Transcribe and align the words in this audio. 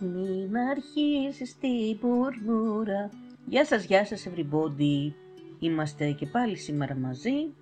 Μην 0.00 0.56
αρχίσεις 0.56 1.58
την 1.58 1.98
πουρμούρα. 2.00 3.10
Γεια 3.46 3.64
σας, 3.64 3.84
γεια 3.84 4.04
σας 4.04 4.28
everybody. 4.28 5.12
Είμαστε 5.58 6.10
και 6.10 6.26
πάλι 6.26 6.56
σήμερα 6.56 6.94
μαζί. 6.94 7.52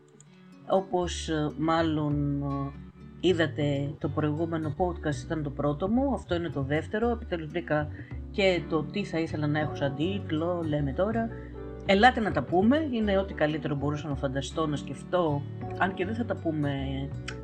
Όπως 0.69 1.29
ε, 1.29 1.51
μάλλον 1.59 2.43
ε, 2.43 3.29
είδατε 3.29 3.95
το 3.99 4.09
προηγούμενο 4.09 4.75
podcast 4.79 5.25
ήταν 5.25 5.43
το 5.43 5.51
πρώτο 5.51 5.89
μου, 5.89 6.15
αυτό 6.15 6.35
είναι 6.35 6.49
το 6.49 6.63
δεύτερο. 6.63 7.09
Επιτέλους 7.09 7.49
βρήκα 7.49 7.89
και 8.31 8.63
το 8.69 8.83
τι 8.85 9.05
θα 9.05 9.19
ήθελα 9.19 9.47
να 9.47 9.59
έχω 9.59 9.75
σαν 9.75 9.95
τίτλο, 9.97 10.63
λέμε 10.69 10.93
τώρα. 10.93 11.29
Ελάτε 11.87 12.21
να 12.21 12.33
τα 12.33 12.43
πούμε, 12.43 12.89
είναι 12.93 13.19
ό,τι 13.19 13.35
καλύτερο 13.35 13.75
μπορούσα 13.75 14.09
να 14.09 14.15
φανταστώ, 14.15 14.67
να 14.67 14.77
σκεφτώ, 14.77 15.43
αν 15.79 15.95
και 15.95 16.05
δεν 16.05 16.15
θα 16.15 16.25
τα 16.25 16.37
πούμε 16.37 16.73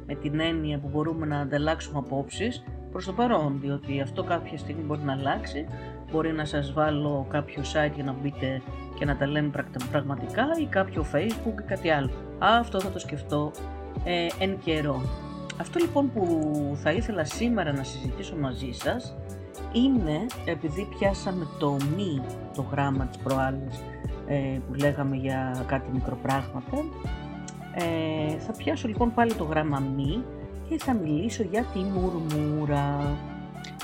με 0.06 0.14
την 0.14 0.40
έννοια 0.40 0.78
που 0.78 0.88
μπορούμε 0.88 1.26
να 1.26 1.38
ανταλλάξουμε 1.38 1.98
απόψεις, 1.98 2.64
προς 2.92 3.04
το 3.04 3.12
παρόν, 3.12 3.58
διότι 3.60 4.00
αυτό 4.00 4.22
κάποια 4.22 4.58
στιγμή 4.58 4.82
μπορεί 4.82 5.02
να 5.02 5.12
αλλάξει, 5.12 5.66
μπορεί 6.12 6.32
να 6.32 6.44
σας 6.44 6.72
βάλω 6.72 7.26
κάποιο 7.30 7.62
site 7.62 7.92
για 7.94 8.04
να 8.04 8.12
μπείτε 8.12 8.62
και 8.98 9.04
να 9.04 9.16
τα 9.16 9.26
λέμε 9.26 9.50
πραγματικά 9.90 10.46
ή 10.60 10.66
κάποιο 10.66 11.06
facebook 11.14 11.60
ή 11.60 11.64
κάτι 11.66 11.90
άλλο. 11.90 12.10
Αυτό 12.38 12.80
θα 12.80 12.90
το 12.90 12.98
σκεφτώ 12.98 13.52
ε, 14.04 14.26
εν 14.38 14.58
καιρό. 14.58 15.02
Αυτό 15.60 15.78
λοιπόν 15.78 16.12
που 16.12 16.52
θα 16.82 16.92
ήθελα 16.92 17.24
σήμερα 17.24 17.72
να 17.72 17.82
συζητήσω 17.82 18.36
μαζί 18.36 18.70
σας 18.72 19.16
είναι, 19.72 20.26
επειδή 20.44 20.88
πιάσαμε 20.98 21.46
το 21.58 21.76
μη, 21.96 22.22
το 22.54 22.66
γράμμα 22.70 23.04
της 23.04 23.18
προάλλης 23.18 23.82
ε, 24.26 24.58
που 24.66 24.74
λέγαμε 24.74 25.16
για 25.16 25.64
κάτι 25.66 25.90
μικροπράγματα, 25.92 26.84
ε, 27.74 28.38
θα 28.38 28.52
πιάσω 28.52 28.88
λοιπόν 28.88 29.14
πάλι 29.14 29.34
το 29.34 29.44
γράμμα 29.44 29.82
μη 29.96 30.24
και 30.72 30.78
θα 30.78 30.92
μιλήσω 30.94 31.42
για 31.42 31.64
τη 31.64 31.78
μουρμούρα. 31.78 33.16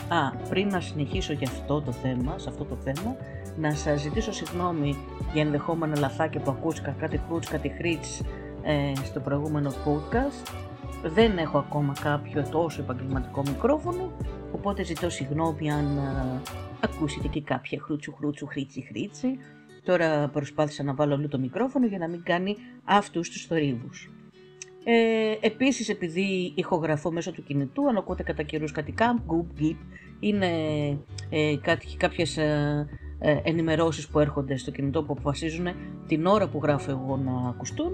Α, 0.08 0.30
πριν 0.48 0.68
να 0.68 0.80
συνεχίσω 0.80 1.32
για 1.32 1.48
αυτό 1.48 1.80
το 1.80 1.92
θέμα, 1.92 2.38
σε 2.38 2.48
αυτό 2.48 2.64
το 2.64 2.76
θέμα, 2.76 3.16
να 3.58 3.74
σας 3.74 4.00
ζητήσω 4.00 4.32
συγγνώμη 4.32 4.96
για 5.32 5.42
ενδεχόμενα 5.42 5.98
λαθάκια 5.98 6.40
που 6.40 6.50
ακούστηκα, 6.50 6.90
κάτι 6.90 7.20
χρούτς, 7.28 7.48
κάτι 7.48 7.68
χρήτς 7.68 8.22
ε, 8.62 8.92
στο 9.04 9.20
προηγούμενο 9.20 9.70
podcast. 9.70 10.52
Δεν 11.02 11.38
έχω 11.38 11.58
ακόμα 11.58 11.92
κάποιο 12.02 12.48
τόσο 12.50 12.82
επαγγελματικό 12.82 13.42
μικρόφωνο, 13.46 14.12
οπότε 14.52 14.84
ζητώ 14.84 15.10
συγγνώμη 15.10 15.70
αν 15.70 15.96
ε, 15.96 16.40
ακούσετε 16.80 17.28
και 17.28 17.40
κάποια 17.40 17.80
χρούτσου 17.80 18.14
χρούτσου 18.14 18.46
χρήτσι 18.46 18.80
χρήτσι. 18.80 19.38
Τώρα 19.84 20.28
προσπάθησα 20.28 20.82
να 20.82 20.94
βάλω 20.94 21.14
όλο 21.14 21.28
το 21.28 21.38
μικρόφωνο 21.38 21.86
για 21.86 21.98
να 21.98 22.08
μην 22.08 22.22
κάνει 22.22 22.56
αυτούς 22.84 23.30
τους 23.30 23.46
θορύβους. 23.46 24.10
Ε, 24.90 25.46
επίσης 25.46 25.88
επειδή 25.88 26.52
ηχογραφώ 26.54 27.12
μέσω 27.12 27.32
του 27.32 27.42
κινητού, 27.42 27.88
αν 27.88 27.96
ακούτε 27.96 28.22
κατά 28.22 28.42
καιρούς 28.42 28.72
κάτι 28.72 28.92
κάμπ, 28.92 29.16
γκουπ, 29.26 29.52
γκυπ, 29.52 29.76
είναι 30.20 30.48
ε, 31.30 31.56
κάτι, 31.60 31.96
κάποιες 31.96 32.36
ε, 32.36 32.88
ε, 33.18 33.36
ενημερώσεις 33.42 34.08
που 34.08 34.18
έρχονται 34.18 34.56
στο 34.56 34.70
κινητό 34.70 35.02
που 35.02 35.12
αποφασίζουν 35.12 35.66
την 36.06 36.26
ώρα 36.26 36.48
που 36.48 36.60
γράφω 36.62 36.90
εγώ 36.90 37.16
να 37.16 37.48
ακουστούν 37.48 37.92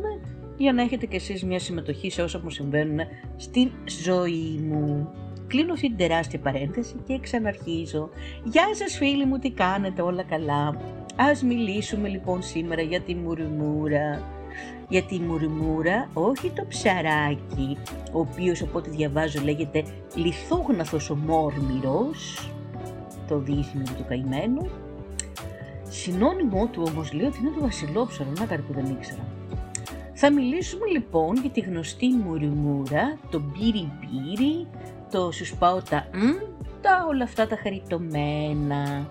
για 0.56 0.72
να 0.72 0.82
έχετε 0.82 1.06
κι 1.06 1.16
εσείς 1.16 1.44
μια 1.44 1.58
συμμετοχή 1.58 2.10
σε 2.10 2.22
όσα 2.22 2.40
μου 2.42 2.50
συμβαίνουν 2.50 2.98
στην 3.36 3.70
ζωή 4.04 4.60
μου. 4.68 5.08
Κλείνω 5.46 5.72
αυτή 5.72 5.88
την 5.88 5.96
τεράστια 5.96 6.38
παρένθεση 6.38 6.94
και 7.06 7.18
ξαναρχίζω. 7.20 8.08
Γεια 8.44 8.74
σας 8.74 8.96
φίλοι 8.96 9.24
μου, 9.24 9.38
τι 9.38 9.50
κάνετε, 9.50 10.02
όλα 10.02 10.22
καλά. 10.22 10.80
Ας 11.16 11.42
μιλήσουμε 11.42 12.08
λοιπόν 12.08 12.42
σήμερα 12.42 12.82
για 12.82 13.00
τη 13.00 13.14
μουρμούρα 13.14 14.22
για 14.88 15.02
τη 15.02 15.18
μουρμούρα, 15.18 16.08
όχι 16.12 16.50
το 16.50 16.64
ψαράκι, 16.68 17.76
ο 18.12 18.18
οποίος 18.18 18.62
από 18.62 18.78
ό,τι 18.78 18.90
διαβάζω 18.90 19.42
λέγεται 19.42 19.84
λιθόγναθος 20.14 21.10
ο 21.10 21.16
μόρμυρος, 21.16 22.50
το 23.28 23.38
δίθυμο 23.38 23.84
του 23.96 24.04
καημένου. 24.08 24.68
Συνώνυμό 25.88 26.66
του 26.66 26.82
όμως 26.86 27.12
λέει 27.12 27.26
ότι 27.26 27.38
είναι 27.40 27.50
το 27.54 27.60
βασιλόψαρο, 27.60 28.30
να 28.38 28.46
κάτι 28.46 28.62
που 28.62 28.72
δεν 28.72 28.84
ήξερα. 28.84 29.24
Θα 30.14 30.32
μιλήσουμε 30.32 30.86
λοιπόν 30.86 31.36
για 31.36 31.50
τη 31.50 31.60
γνωστή 31.60 32.08
μουρμούρα, 32.08 33.18
το 33.30 33.40
μπύρι 33.40 33.92
μπύρι, 33.98 34.66
το 35.10 35.32
σου 35.32 35.44
σπάω 35.44 35.82
τα 35.82 36.06
μ, 36.12 36.20
τα 36.80 37.06
όλα 37.08 37.24
αυτά 37.24 37.46
τα 37.46 37.58
χαριτωμένα. 37.62 39.08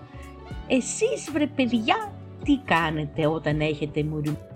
Εσείς 0.66 1.30
βρε 1.32 1.46
παιδιά, 1.46 2.12
τι 2.44 2.58
κάνετε 2.64 3.26
όταν 3.26 3.60
έχετε 3.60 4.02
μουρμούρα; 4.02 4.53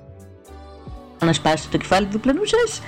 Να 1.24 1.32
σπάσετε 1.32 1.68
το 1.70 1.76
κεφάλι 1.78 2.06
του 2.06 2.12
διπλανού 2.12 2.42
σας, 2.44 2.82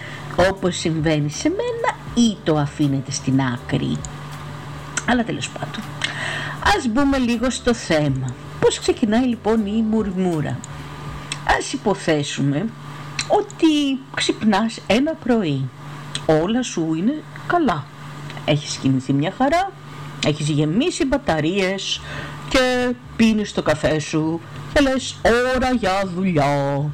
όπως 0.50 0.76
συμβαίνει 0.76 1.30
σε 1.30 1.48
μένα 1.48 1.98
ή 2.28 2.36
το 2.44 2.56
αφήνετε 2.56 3.10
στην 3.10 3.40
άκρη. 3.40 3.96
Αλλά 5.06 5.24
τέλος 5.24 5.48
πάντων. 5.48 5.82
Ας 6.76 6.86
μπούμε 6.88 7.18
λίγο 7.18 7.50
στο 7.50 7.74
θέμα. 7.74 8.34
Πώς 8.60 8.78
ξεκινάει 8.78 9.24
λοιπόν 9.24 9.66
η 9.66 9.84
μουρμούρα; 9.90 10.58
Ας 11.58 11.72
υποθέσουμε 11.72 12.66
ότι 13.28 13.98
ξυπνάς 14.14 14.78
ένα 14.86 15.14
πρωί. 15.24 15.68
Όλα 16.26 16.62
σου 16.62 16.94
είναι 16.94 17.22
καλά. 17.46 17.84
Έχεις 18.44 18.76
κινηθεί 18.76 19.12
μια 19.12 19.32
χαρά, 19.38 19.72
έχεις 20.26 20.48
γεμίσει 20.48 21.04
μπαταρίες 21.04 22.00
και 22.48 22.94
πίνεις 23.16 23.52
το 23.52 23.62
καφέ 23.62 23.98
σου 23.98 24.40
και 24.72 24.80
λες 24.80 25.16
ώρα 25.56 25.70
για 25.72 26.02
δουλειά. 26.14 26.90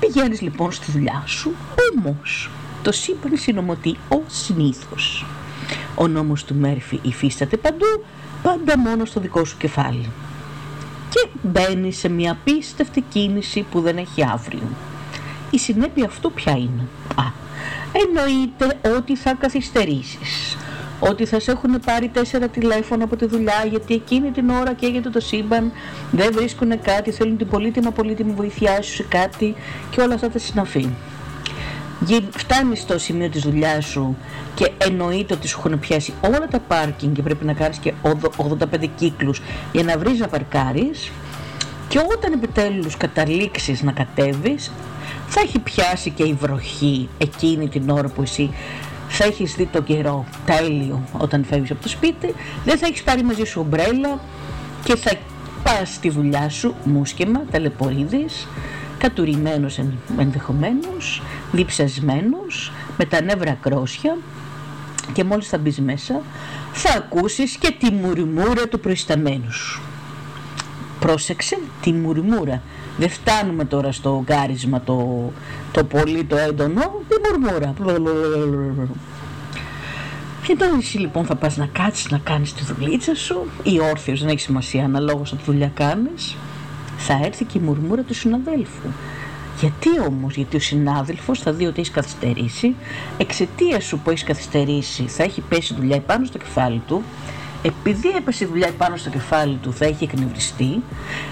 Πηγαίνεις 0.00 0.40
λοιπόν 0.40 0.72
στη 0.72 0.90
δουλειά 0.90 1.22
σου, 1.26 1.52
όμως 1.92 2.50
το 2.82 2.92
σύμπαν 2.92 3.36
συνομωτεί 3.36 3.96
ως 4.08 4.22
συνήθως. 4.26 5.26
Ο 5.94 6.08
νόμος 6.08 6.44
του 6.44 6.54
Μέρφυ 6.54 6.98
υφίσταται 7.02 7.56
παντού, 7.56 8.04
πάντα 8.42 8.78
μόνο 8.78 9.04
στο 9.04 9.20
δικό 9.20 9.44
σου 9.44 9.56
κεφάλι. 9.56 10.10
Και 11.10 11.28
μπαίνει 11.42 11.92
σε 11.92 12.08
μια 12.08 12.32
απίστευτη 12.32 13.00
κίνηση 13.00 13.66
που 13.70 13.80
δεν 13.80 13.96
έχει 13.96 14.24
αύριο. 14.24 14.68
Η 15.50 15.58
συνέπεια 15.58 16.06
αυτού 16.06 16.32
ποια 16.32 16.52
είναι; 16.52 16.86
Α, 17.14 17.24
εννοείται 17.92 18.96
ότι 18.96 19.16
θα 19.16 19.34
καθυστερήσεις 19.34 20.56
ότι 21.00 21.24
θα 21.24 21.40
σε 21.40 21.50
έχουν 21.50 21.80
πάρει 21.84 22.08
τέσσερα 22.08 22.48
τηλέφωνα 22.48 23.04
από 23.04 23.16
τη 23.16 23.26
δουλειά 23.26 23.64
γιατί 23.70 23.94
εκείνη 23.94 24.30
την 24.30 24.50
ώρα 24.50 24.72
καίγεται 24.72 25.10
το 25.10 25.20
σύμπαν, 25.20 25.72
δεν 26.10 26.32
βρίσκουν 26.32 26.80
κάτι, 26.82 27.10
θέλουν 27.10 27.36
την 27.36 27.48
πολύτιμα 27.48 27.90
πολύτιμη 27.90 28.32
βοήθειά 28.32 28.82
σου 28.82 28.92
σε 28.92 29.02
κάτι 29.08 29.54
και 29.90 30.00
όλα 30.00 30.14
αυτά 30.14 30.28
τα 30.30 30.38
συναφή. 30.38 30.88
Φτάνεις 32.30 32.80
στο 32.80 32.98
σημείο 32.98 33.28
της 33.28 33.42
δουλειάς 33.42 33.84
σου 33.84 34.16
και 34.54 34.70
εννοείται 34.78 35.34
ότι 35.34 35.48
σου 35.48 35.58
έχουν 35.58 35.78
πιάσει 35.78 36.14
όλα 36.20 36.46
τα 36.50 36.58
πάρκινγκ 36.58 37.14
και 37.14 37.22
πρέπει 37.22 37.44
να 37.44 37.52
κάνεις 37.52 37.78
και 37.78 37.92
85 38.02 38.86
κύκλους 38.96 39.42
για 39.72 39.82
να 39.82 39.98
βρεις 39.98 40.18
να 40.18 40.28
παρκάρεις 40.28 41.10
και 41.88 41.98
όταν 41.98 42.32
επιτέλους 42.32 42.96
καταλήξεις 42.96 43.82
να 43.82 43.92
κατέβεις 43.92 44.72
θα 45.26 45.40
έχει 45.40 45.58
πιάσει 45.58 46.10
και 46.10 46.22
η 46.22 46.32
βροχή 46.40 47.08
εκείνη 47.18 47.68
την 47.68 47.90
ώρα 47.90 48.08
που 48.08 48.22
εσύ 48.22 48.50
θα 49.08 49.24
έχεις 49.24 49.54
δει 49.54 49.66
το 49.66 49.82
καιρό 49.82 50.24
τέλειο 50.44 51.02
όταν 51.18 51.44
φεύγεις 51.44 51.70
από 51.70 51.82
το 51.82 51.88
σπίτι, 51.88 52.34
δεν 52.64 52.78
θα 52.78 52.86
έχεις 52.86 53.02
πάρει 53.02 53.22
μαζί 53.22 53.44
σου 53.44 53.60
ομπρέλα 53.60 54.20
και 54.84 54.96
θα 54.96 55.12
πας 55.62 55.94
στη 55.94 56.10
δουλειά 56.10 56.48
σου 56.48 56.74
μουσκεμα, 56.84 57.42
ταλαιπωρίδης, 57.50 58.48
κατουρημένος 58.98 59.80
ενδεχομένως, 60.18 61.22
διψασμένος, 61.52 62.72
με 62.98 63.04
τα 63.04 63.22
νεύρα 63.22 63.58
κρόσια 63.60 64.16
και 65.12 65.24
μόλις 65.24 65.48
θα 65.48 65.58
μπεις 65.58 65.80
μέσα 65.80 66.22
θα 66.72 66.94
ακούσεις 66.96 67.56
και 67.56 67.74
τη 67.78 67.90
μουρμούρα 67.90 68.68
του 68.68 68.80
προϊσταμένου 68.80 69.52
σου. 69.52 69.82
Πρόσεξε 71.00 71.58
τη 71.80 71.92
μουρμούρα. 71.92 72.62
Δεν 72.98 73.08
φτάνουμε 73.08 73.64
τώρα 73.64 73.92
στο 73.92 74.22
γκάρισμα 74.24 74.80
το, 74.80 75.30
το 75.72 75.84
πολύ 75.84 76.24
το 76.24 76.36
έντονο, 76.36 76.80
τη 77.08 77.14
μουρμούρα. 77.24 77.74
Και 80.46 80.56
τώρα 80.56 80.76
εσύ 80.78 80.98
λοιπόν 80.98 81.24
θα 81.24 81.34
πας 81.34 81.56
να 81.56 81.66
κάτσεις 81.66 82.10
να 82.10 82.18
κάνεις 82.18 82.54
τη 82.54 82.64
δουλίτσα 82.64 83.14
σου 83.14 83.46
ή 83.62 83.80
όρθιος, 83.80 84.20
δεν 84.20 84.28
έχει 84.28 84.40
σημασία 84.40 84.84
αναλόγως 84.84 85.32
από 85.32 85.42
τη 85.42 85.50
δουλειά 85.50 85.70
κάνεις 85.74 86.36
θα 86.96 87.20
έρθει 87.24 87.44
και 87.44 87.58
η 87.58 87.60
μουρμούρα 87.60 88.02
του 88.02 88.14
συναδέλφου. 88.14 88.88
Γιατί 89.60 89.88
όμως, 90.08 90.34
γιατί 90.34 90.56
ο 90.56 90.60
συνάδελφος 90.60 91.40
θα 91.40 91.52
δει 91.52 91.66
ότι 91.66 91.80
έχεις 91.80 91.92
καθυστερήσει, 91.92 92.74
εξαιτίας 93.18 93.84
σου 93.84 93.98
που 93.98 94.10
έχεις 94.10 94.24
καθυστερήσει 94.24 95.02
θα 95.02 95.22
έχει 95.22 95.40
πέσει 95.40 95.74
δουλειά 95.74 96.00
πάνω 96.00 96.24
στο 96.24 96.38
κεφάλι 96.38 96.82
του 96.86 97.02
επειδή 97.62 98.08
έπεσε 98.08 98.44
η 98.44 98.46
δουλειά 98.46 98.70
πάνω 98.78 98.96
στο 98.96 99.10
κεφάλι 99.10 99.56
του 99.56 99.72
θα 99.72 99.84
έχει 99.84 100.04
εκνευριστεί, 100.04 100.82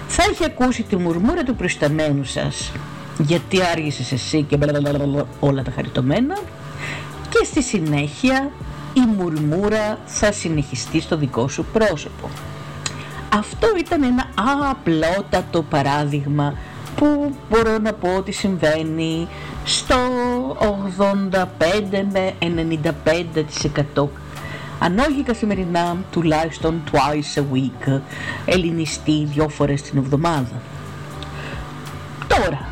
θα 0.07 0.23
έχει 0.31 0.43
ακούσει 0.45 0.83
τη 0.83 0.95
μουρμούρα 0.95 1.43
του 1.43 1.55
προϊσταμένου 1.55 2.23
σας 2.23 2.71
γιατί 3.17 3.59
άργησες 3.71 4.11
εσύ 4.11 4.43
και 4.43 4.57
όλα 5.39 5.63
τα 5.63 5.71
χαριτωμένα 5.75 6.37
και 7.29 7.45
στη 7.45 7.63
συνέχεια 7.63 8.51
η 8.93 9.01
μουρμούρα 9.17 9.99
θα 10.05 10.31
συνεχιστεί 10.31 11.01
στο 11.01 11.17
δικό 11.17 11.47
σου 11.47 11.65
πρόσωπο. 11.73 12.29
Αυτό 13.33 13.67
ήταν 13.77 14.03
ένα 14.03 14.29
απλότατο 14.69 15.61
παράδειγμα 15.61 16.53
που 16.95 17.35
μπορώ 17.49 17.77
να 17.77 17.93
πω 17.93 18.15
ότι 18.17 18.31
συμβαίνει 18.31 19.27
στο 19.65 19.95
85 21.31 21.35
με 22.11 22.33
95% 23.95 24.05
αν 24.85 24.99
όχι 24.99 25.23
καθημερινά, 25.23 25.97
τουλάχιστον 26.11 26.83
twice 26.91 27.39
a 27.39 27.43
week, 27.53 27.99
ελληνιστή 28.45 29.25
δυο 29.25 29.49
φορές 29.49 29.81
την 29.81 29.97
εβδομάδα. 29.97 30.61
Τώρα, 32.27 32.69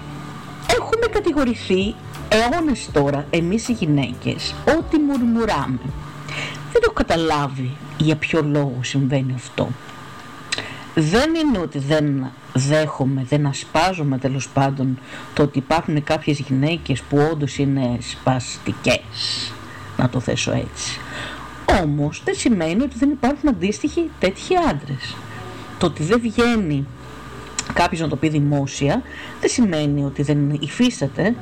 έχουμε 0.79 1.05
κατηγορηθεί 1.11 1.95
αιώνες 2.29 2.89
τώρα 2.91 3.25
εμείς 3.29 3.67
οι 3.67 3.71
γυναίκες 3.71 4.55
ότι 4.77 4.97
μουρμουράμε. 4.97 5.79
Δεν 6.71 6.81
έχω 6.83 6.93
καταλάβει 6.93 7.71
για 7.97 8.15
ποιο 8.15 8.41
λόγο 8.43 8.77
συμβαίνει 8.81 9.33
αυτό. 9.35 9.69
Δεν 10.95 11.35
είναι 11.35 11.59
ότι 11.59 11.79
δεν 11.79 12.31
δέχομαι, 12.53 13.25
δεν 13.29 13.45
ασπάζομαι 13.45 14.17
τέλος 14.17 14.49
πάντων 14.49 14.99
το 15.33 15.43
ότι 15.43 15.57
υπάρχουν 15.57 16.03
κάποιες 16.03 16.39
γυναίκες 16.39 17.01
που 17.01 17.17
όντως 17.31 17.57
είναι 17.57 17.97
σπαστικές, 17.99 19.53
να 19.97 20.09
το 20.09 20.19
θέσω 20.19 20.51
έτσι. 20.51 20.99
Όμως 21.81 22.21
δεν 22.25 22.35
σημαίνει 22.35 22.83
ότι 22.83 22.97
δεν 22.97 23.09
υπάρχουν 23.09 23.49
αντίστοιχοι 23.49 24.09
τέτοιοι 24.19 24.55
άντρες. 24.69 25.15
Το 25.77 25.85
ότι 25.85 26.03
δεν 26.03 26.19
βγαίνει 26.21 26.85
κάποιος 27.73 28.01
να 28.01 28.07
το 28.07 28.15
πει 28.15 28.29
δημόσια 28.29 29.01
δεν 29.39 29.49
σημαίνει 29.49 30.03
ότι 30.03 30.21
δεν 30.23 30.57
υφίσταται. 30.59 31.35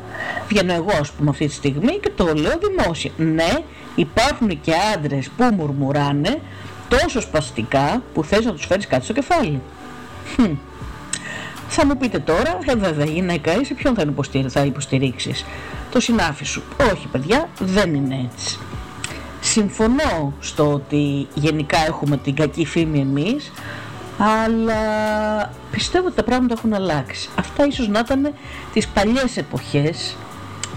Βγαίνω 0.48 0.74
εγώ 0.74 0.92
ας 1.00 1.12
πούμε 1.12 1.30
αυτή 1.30 1.48
τη 1.48 1.54
στιγμή 1.54 2.00
και 2.00 2.12
το 2.16 2.34
λέω 2.34 2.58
δημόσια. 2.58 3.12
Ναι, 3.18 3.58
υπάρχουν 3.96 4.62
και 4.62 4.74
άντρες 4.96 5.30
που 5.30 5.44
μουρμουράνε 5.44 6.42
τόσο 6.88 7.22
σπαστικά 7.22 8.04
που 8.14 8.24
θες 8.24 8.46
να 8.46 8.52
τους 8.54 8.66
φέρεις 8.66 8.88
κάτι 8.88 9.04
στο 9.04 9.14
κεφάλι. 9.14 9.62
Θα 11.74 11.86
μου 11.86 11.98
πείτε 11.98 12.20
τώρα, 12.20 12.60
ε 12.66 12.76
βέβαια 12.76 13.06
γυναίκα 13.06 13.60
είσαι, 13.60 13.74
ποιον 13.74 13.96
θα, 13.96 14.14
θα 14.48 14.62
υποστηρίξεις. 14.66 15.46
Το 15.92 16.00
συνάφι 16.00 16.46
σου. 16.46 16.64
Όχι 16.94 17.08
παιδιά, 17.08 17.50
δεν 17.60 17.94
είναι 17.94 18.30
έτσι. 18.32 18.60
Συμφωνώ 19.52 20.34
στο 20.40 20.74
ότι 20.74 21.28
γενικά 21.34 21.78
έχουμε 21.88 22.18
την 22.18 22.36
κακή 22.36 22.66
φήμη 22.66 23.00
εμείς, 23.00 23.52
αλλά 24.18 24.82
πιστεύω 25.72 26.06
ότι 26.06 26.16
τα 26.16 26.24
πράγματα 26.24 26.54
έχουν 26.58 26.74
αλλάξει. 26.74 27.30
Αυτά 27.36 27.66
ίσως 27.66 27.88
να 27.88 28.00
ήταν 28.00 28.34
τις 28.74 28.88
παλιές 28.88 29.38
εποχές 29.38 30.16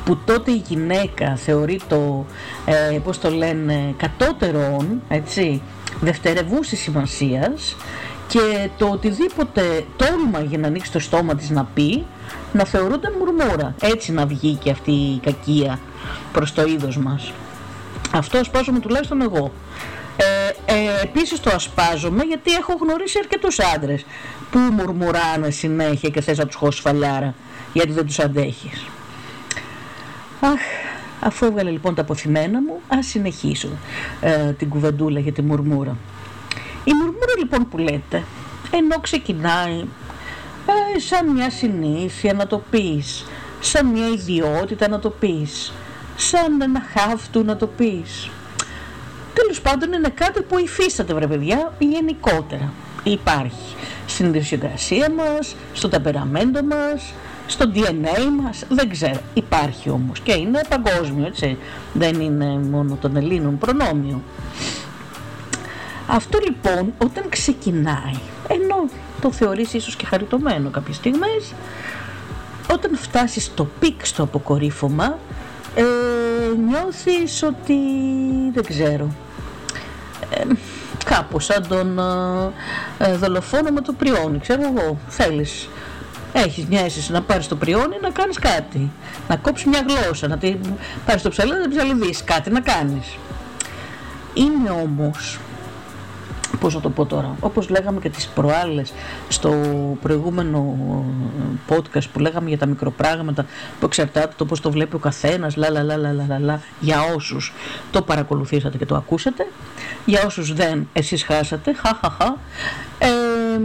που 0.05 0.19
τότε 0.25 0.51
η 0.51 0.63
γυναίκα 0.69 1.37
θεωρεί 1.37 1.81
το, 1.89 2.25
ε, 2.65 2.99
πώς 3.05 3.19
το 3.19 3.31
λένε, 3.31 3.95
κατώτερον, 3.97 5.03
έτσι, 5.09 5.63
δευτερευούσης 6.01 6.81
σημασίας 6.81 7.77
και 8.29 8.69
το 8.79 8.87
οτιδήποτε 8.87 9.85
τόλμα 9.97 10.41
για 10.41 10.59
να 10.59 10.67
ανοίξει 10.67 10.93
το 10.93 10.99
στόμα 10.99 11.35
της 11.35 11.51
να 11.51 11.65
πει 11.75 12.05
να 12.53 12.65
θεωρούνται 12.65 13.13
μουρμούρα. 13.19 13.75
Έτσι 13.83 14.13
να 14.13 14.27
βγει 14.27 14.55
και 14.55 14.71
αυτή 14.71 14.93
η 14.93 15.21
κακία 15.23 15.79
προς 16.33 16.53
το 16.53 16.63
είδος 16.63 16.97
μας. 16.97 17.33
Αυτό 18.13 18.39
ασπάζομαι 18.39 18.79
τουλάχιστον 18.79 19.21
εγώ. 19.23 19.53
Ε, 20.17 20.75
ε, 20.75 21.03
επίσης 21.03 21.41
το 21.41 21.51
ασπάζομαι 21.55 22.23
γιατί 22.23 22.53
έχω 22.53 22.77
γνωρίσει 22.81 23.19
αρκετούς 23.19 23.59
άντρες 23.59 24.05
που 24.51 24.59
μουρμουράνε 24.59 25.51
συνέχεια 25.51 26.09
και 26.09 26.21
θες 26.21 26.39
να 26.39 26.47
τους 26.47 26.57
χώσεις 26.57 26.81
φαλιάρα 26.81 27.35
γιατί 27.73 27.93
δεν 27.93 28.07
τους 28.07 28.19
αντέχεις. 28.19 28.85
Αχ, 30.41 30.61
αφού 31.21 31.47
έβγαλε 31.47 31.71
λοιπόν 31.71 31.95
τα 31.95 32.03
αποθυμένα 32.03 32.61
μου, 32.61 32.81
ας 32.89 33.07
συνεχίσω 33.07 33.69
ε, 34.21 34.53
την 34.53 34.69
κουβεντούλα 34.69 35.21
για 35.21 35.33
τη 35.33 35.43
μουρμούρα. 35.43 35.97
Η 36.85 36.93
μουρμούρα 36.95 37.33
λοιπόν 37.39 37.69
που 37.69 37.79
λέτε, 37.79 38.23
ενώ 38.71 39.01
ξεκινάει 39.01 39.85
ε, 40.67 40.99
σαν 40.99 41.31
μια 41.33 41.51
συνήθεια 41.51 42.33
να 42.33 42.47
το 42.47 42.63
πεις, 42.71 43.25
σαν 43.61 43.87
μια 43.87 44.09
ιδιότητα 44.09 44.89
να 44.89 44.99
το 44.99 45.11
πεις, 45.11 45.73
σαν 46.17 46.61
ένα 46.61 46.83
χάφτου 46.97 47.45
να 47.45 47.57
το 47.57 47.67
πεις. 47.67 48.31
Τέλος 49.35 49.61
πάντων 49.61 49.93
είναι 49.93 50.09
κάτι 50.09 50.43
που 50.43 50.59
υφίσταται 50.59 51.15
βρε 51.15 51.27
παιδιά 51.27 51.73
γενικότερα. 51.79 52.73
Υπάρχει 53.03 53.75
στην 54.07 54.27
ιδιοσυγκρασία 54.27 55.11
μας, 55.11 55.57
στο 55.73 55.89
ταπεραμέντο 55.89 56.63
μας, 56.63 57.13
στο 57.47 57.71
DNA 57.75 58.43
μας, 58.43 58.65
δεν 58.69 58.91
ξέρω. 58.91 59.21
Υπάρχει 59.35 59.91
όμως 59.91 60.21
και 60.21 60.33
είναι 60.33 60.61
παγκόσμιο, 60.69 61.27
έτσι. 61.27 61.59
Δεν 61.93 62.21
είναι 62.21 62.59
μόνο 62.59 62.99
των 63.01 63.17
Ελλήνων 63.17 63.59
προνόμιο. 63.59 64.23
Αυτό 66.07 66.39
λοιπόν 66.47 66.95
όταν 66.99 67.29
ξεκινάει, 67.29 68.19
ενώ 68.49 68.89
το 69.21 69.33
θεωρείς 69.33 69.75
ίσως 69.75 69.97
και 69.97 70.07
χαριτωμένο 70.07 70.71
κάποιες 70.71 70.97
στιγμές, 70.97 71.53
όταν 72.73 72.97
φτάσεις 72.97 73.45
στο 73.45 73.69
peak 73.81 74.07
στο 74.07 74.23
αποκορύφωμα, 74.23 75.19
ε, 75.75 75.83
νιώθεις 76.69 77.43
ότι 77.43 77.79
δεν 78.53 78.65
ξέρω, 78.65 79.15
ε, 80.31 80.43
κάπως 81.05 81.45
σαν 81.45 81.69
τον 81.69 81.99
ε, 82.99 83.11
ε, 83.11 83.17
δολοφόνο 83.17 83.71
με 83.71 83.81
το 83.81 83.93
πριόνι, 83.93 84.39
ξέρω 84.39 84.63
εγώ, 84.63 84.99
θέλεις 85.09 85.69
έχεις 86.35 86.67
μια 86.67 86.81
αίσθηση 86.81 87.13
να 87.13 87.23
πάρεις 87.23 87.49
το 87.49 87.57
πριόνι 87.57 87.97
να 88.01 88.11
κάνεις 88.11 88.39
κάτι. 88.39 88.91
Να 89.29 89.37
κόψεις 89.37 89.67
μια 89.67 89.85
γλώσσα, 89.89 90.29
να 90.29 90.39
τη 90.39 90.57
πάρεις 91.07 91.23
το 91.23 91.29
ψαλίδι, 91.29 91.59
να 91.59 91.69
ψαλιδείς, 91.69 92.25
κάτι 92.25 92.51
να 92.51 92.61
κάνεις. 92.61 93.17
Είναι 94.35 94.71
όμως 94.71 95.39
πώς 96.57 96.75
να 96.75 96.81
το 96.81 96.91
πω 96.91 97.05
τώρα, 97.05 97.37
όπως 97.41 97.69
λέγαμε 97.69 98.01
και 98.01 98.09
τις 98.09 98.29
προάλλες 98.29 98.93
στο 99.29 99.55
προηγούμενο 100.03 100.77
podcast 101.69 102.05
που 102.13 102.19
λέγαμε 102.19 102.49
για 102.49 102.59
τα 102.59 102.67
μικροπράγματα 102.67 103.47
που 103.81 103.87
εξαρτάται 103.87 104.35
το 104.37 104.45
πώς 104.45 104.61
το 104.61 104.71
βλέπει 104.71 104.97
ο 104.97 104.99
καθένας, 104.99 105.57
λα, 105.57 105.71
λα, 105.71 105.83
λα, 105.83 105.97
λα, 105.97 106.13
λα, 106.13 106.39
λα, 106.39 106.61
για 106.81 107.03
όσους 107.17 107.53
το 107.91 108.03
παρακολουθήσατε 108.03 108.79
και 108.79 108.87
το 108.87 108.97
ακούσατε, 108.97 109.47
για 110.05 110.23
όσους 110.25 110.53
δεν, 110.53 110.89
εσείς 110.93 111.25
χάσατε, 111.25 111.73
χα, 111.73 111.95
χα, 111.95 112.11
χα. 112.11 112.27
Ε, 112.99 113.61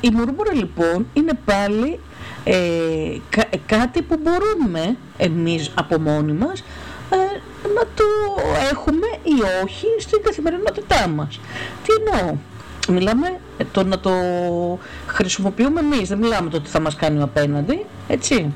η 0.00 0.10
μουρμούρα 0.10 0.54
λοιπόν 0.54 1.06
είναι 1.12 1.32
πάλι 1.44 2.00
ε, 2.44 3.16
κάτι 3.66 4.02
που 4.02 4.20
μπορούμε 4.22 4.96
εμείς 5.16 5.70
από 5.74 6.00
μόνοι 6.00 6.32
μας 6.32 6.64
ε, 7.68 7.72
να 7.74 7.82
το 7.94 8.04
έχουμε 8.70 9.06
ή 9.22 9.64
όχι 9.64 9.86
στην 9.98 10.22
καθημερινότητά 10.22 11.08
μας. 11.08 11.40
Τι 11.82 11.92
εννοώ; 11.92 12.36
Μιλάμε 12.88 13.40
το 13.72 13.84
να 13.84 13.98
το 13.98 14.10
χρησιμοποιούμε 15.06 15.80
εμείς, 15.80 16.08
δεν 16.08 16.18
μιλάμε 16.18 16.50
το 16.50 16.56
ότι 16.56 16.68
θα 16.68 16.80
μας 16.80 16.94
κάνει 16.96 17.18
ο 17.18 17.22
απέναντι, 17.22 17.84
έτσι. 18.08 18.52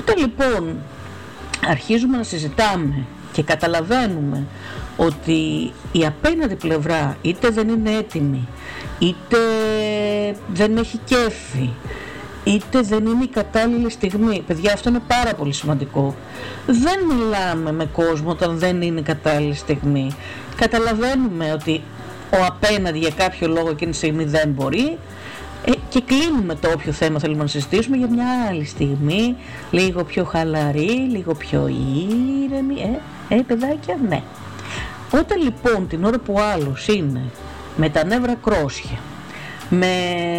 Όταν 0.00 0.18
λοιπόν 0.18 0.76
αρχίζουμε 1.68 2.16
να 2.16 2.22
συζητάμε 2.22 3.04
και 3.32 3.42
καταλαβαίνουμε 3.42 4.46
ότι 4.96 5.72
η 5.92 6.06
απέναντι 6.06 6.54
πλευρά 6.54 7.16
είτε 7.22 7.50
δεν 7.50 7.68
είναι 7.68 7.90
έτοιμη, 7.90 8.48
είτε 8.98 9.38
δεν 10.54 10.76
έχει 10.76 11.00
κέφι, 11.04 11.70
είτε 12.46 12.80
δεν 12.80 13.06
είναι 13.06 13.24
η 13.24 13.28
κατάλληλη 13.28 13.90
στιγμή. 13.90 14.42
Παιδιά, 14.46 14.72
αυτό 14.72 14.88
είναι 14.88 15.02
πάρα 15.06 15.34
πολύ 15.34 15.52
σημαντικό. 15.52 16.14
Δεν 16.66 16.98
μιλάμε 17.08 17.72
με 17.72 17.84
κόσμο 17.84 18.30
όταν 18.30 18.58
δεν 18.58 18.82
είναι 18.82 19.00
η 19.00 19.02
κατάλληλη 19.02 19.54
στιγμή. 19.54 20.10
Καταλαβαίνουμε 20.56 21.52
ότι 21.52 21.82
ο 22.30 22.44
απέναντι 22.46 22.98
για 22.98 23.10
κάποιο 23.16 23.48
λόγο 23.48 23.70
εκείνη 23.70 23.90
τη 23.90 23.96
στιγμή 23.96 24.24
δεν 24.24 24.48
μπορεί 24.48 24.98
ε, 25.64 25.70
και 25.88 26.00
κλείνουμε 26.00 26.54
το 26.54 26.70
όποιο 26.70 26.92
θέμα 26.92 27.18
θέλουμε 27.18 27.42
να 27.42 27.48
συζητήσουμε 27.48 27.96
για 27.96 28.08
μια 28.10 28.26
άλλη 28.48 28.64
στιγμή, 28.64 29.36
λίγο 29.70 30.04
πιο 30.04 30.24
χαλαρή, 30.24 31.08
λίγο 31.10 31.34
πιο 31.34 31.68
ήρεμη, 32.44 33.00
ε, 33.28 33.34
ε 33.34 33.42
παιδάκια, 33.46 33.98
ναι. 34.08 34.22
Όταν 35.10 35.42
λοιπόν 35.42 35.88
την 35.88 36.04
ώρα 36.04 36.18
που 36.18 36.34
ο 36.36 36.42
άλλος 36.42 36.88
είναι 36.88 37.22
με 37.76 37.88
τα 37.88 38.04
νεύρα 38.04 38.34
κρόσια, 38.34 38.98
με 39.70 39.86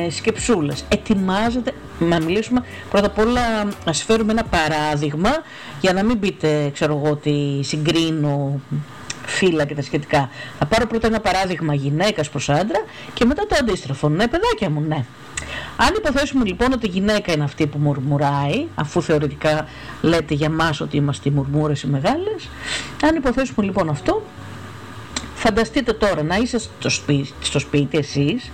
σκεψούλες, 0.10 0.86
ετοιμάζεται 0.88 1.72
να 2.00 2.22
μιλήσουμε 2.22 2.64
πρώτα 2.90 3.06
απ' 3.06 3.20
όλα 3.20 3.64
να 3.86 3.94
φέρουμε 3.94 4.32
ένα 4.32 4.44
παράδειγμα 4.44 5.30
για 5.82 5.94
να 5.94 6.04
μην 6.04 6.20
πείτε 6.20 6.70
ξέρω 6.74 7.02
εγώ 7.02 7.12
ότι 7.12 7.60
συγκρίνω 7.64 8.60
φύλλα 9.26 9.66
και 9.66 9.76
τα 9.76 9.82
σχετικά. 9.82 10.30
Θα 10.60 10.66
πάρω 10.66 10.88
πρώτα 10.88 11.08
ένα 11.08 11.20
παράδειγμα 11.20 11.74
γυναίκας 11.74 12.30
προς 12.30 12.50
άντρα 12.50 12.80
και 13.14 13.26
μετά 13.26 13.46
το 13.48 13.56
αντίστροφο. 13.60 14.10
Ναι 14.10 14.28
παιδάκια 14.28 14.70
μου, 14.70 14.82
ναι. 14.88 15.06
Αν 15.78 15.94
υποθέσουμε 15.98 16.46
λοιπόν 16.46 16.74
ότι 16.74 16.86
η 16.86 16.90
γυναίκα 16.90 17.32
είναι 17.32 17.44
αυτή 17.44 17.68
που 17.68 17.78
μουρμουράει, 17.78 18.68
αφού 18.76 19.02
θεωρητικά 19.02 19.68
λέτε 20.02 20.34
για 20.34 20.50
μας 20.50 20.82
ότι 20.82 20.98
είμαστε 20.98 21.30
οι 21.30 21.32
μουρμούρες 21.32 21.82
οι 21.82 21.88
μεγάλες, 21.88 22.50
αν 23.04 23.16
υποθέσουμε 23.16 23.66
λοιπόν 23.66 23.90
αυτό, 23.90 24.24
φανταστείτε 25.36 25.94
τώρα 25.94 26.24
να 26.24 26.36
είσαι 26.36 26.60
στο 26.60 26.90
σπίτι, 26.90 27.34
στο 27.42 27.60
σπίτι 27.60 27.98
εσείς 27.98 28.52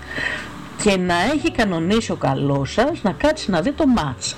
και 0.84 0.98
να 0.98 1.16
έχει 1.34 1.52
κανονίσει 1.52 2.12
ο 2.12 2.16
καλός 2.16 2.72
σας 2.72 3.02
να 3.02 3.12
κάτσει 3.12 3.52
να 3.52 3.62
δει 3.62 3.72
το 3.72 3.88
μάτς. 3.88 4.38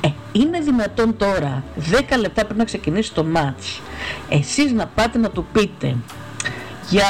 Ε, 0.00 0.08
είναι 0.32 0.60
δυνατόν 0.60 1.16
τώρα 1.16 1.64
10 1.90 2.18
λεπτά 2.18 2.44
πριν 2.44 2.58
να 2.58 2.64
ξεκινήσει 2.64 3.14
το 3.14 3.24
μάτς 3.24 3.80
εσείς 4.28 4.72
να 4.72 4.86
πάτε 4.86 5.18
να 5.18 5.30
του 5.30 5.46
πείτε 5.52 5.96
για 6.90 7.04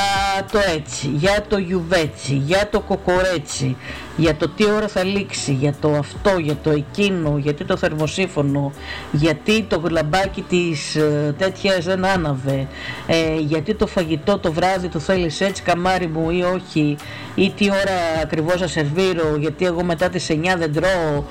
το 0.53 0.59
έτσι, 0.77 1.09
για 1.09 1.45
το 1.49 1.59
γιουβέτσι, 1.59 2.35
για 2.35 2.69
το 2.71 2.81
κοκορέτσι, 2.81 3.77
για 4.17 4.35
το 4.35 4.49
τι 4.49 4.71
ώρα 4.71 4.89
θα 4.89 5.05
λήξει, 5.05 5.53
για 5.53 5.75
το 5.81 5.91
αυτό, 5.91 6.39
για 6.39 6.57
το 6.63 6.71
εκείνο, 6.71 7.39
γιατί 7.39 7.65
το 7.65 7.77
θερμοσύφωνο, 7.77 8.73
γιατί 9.13 9.63
το 9.63 9.81
γλαμπάκι 9.85 10.43
της 10.43 10.97
ε, 10.97 11.35
τέτοιας 11.39 11.85
δεν 11.85 12.05
άναβε, 12.05 12.67
ε, 13.07 13.37
γιατί 13.39 13.75
το 13.75 13.87
φαγητό 13.87 14.39
το 14.39 14.53
βράδυ 14.53 14.89
το 14.89 14.99
θέλεις 14.99 15.41
έτσι 15.41 15.63
καμάρι 15.63 16.07
μου 16.07 16.31
ή 16.31 16.43
όχι, 16.43 16.97
ή 17.35 17.51
τι 17.57 17.71
ώρα 17.71 18.23
ακριβώς 18.23 18.61
θα 18.61 18.67
σερβίρω, 18.67 19.37
γιατί 19.39 19.65
εγώ 19.65 19.85
μετά 19.85 20.09
τις 20.09 20.29
9 20.31 20.35
δεν 20.59 20.73
τρώω, 20.73 21.25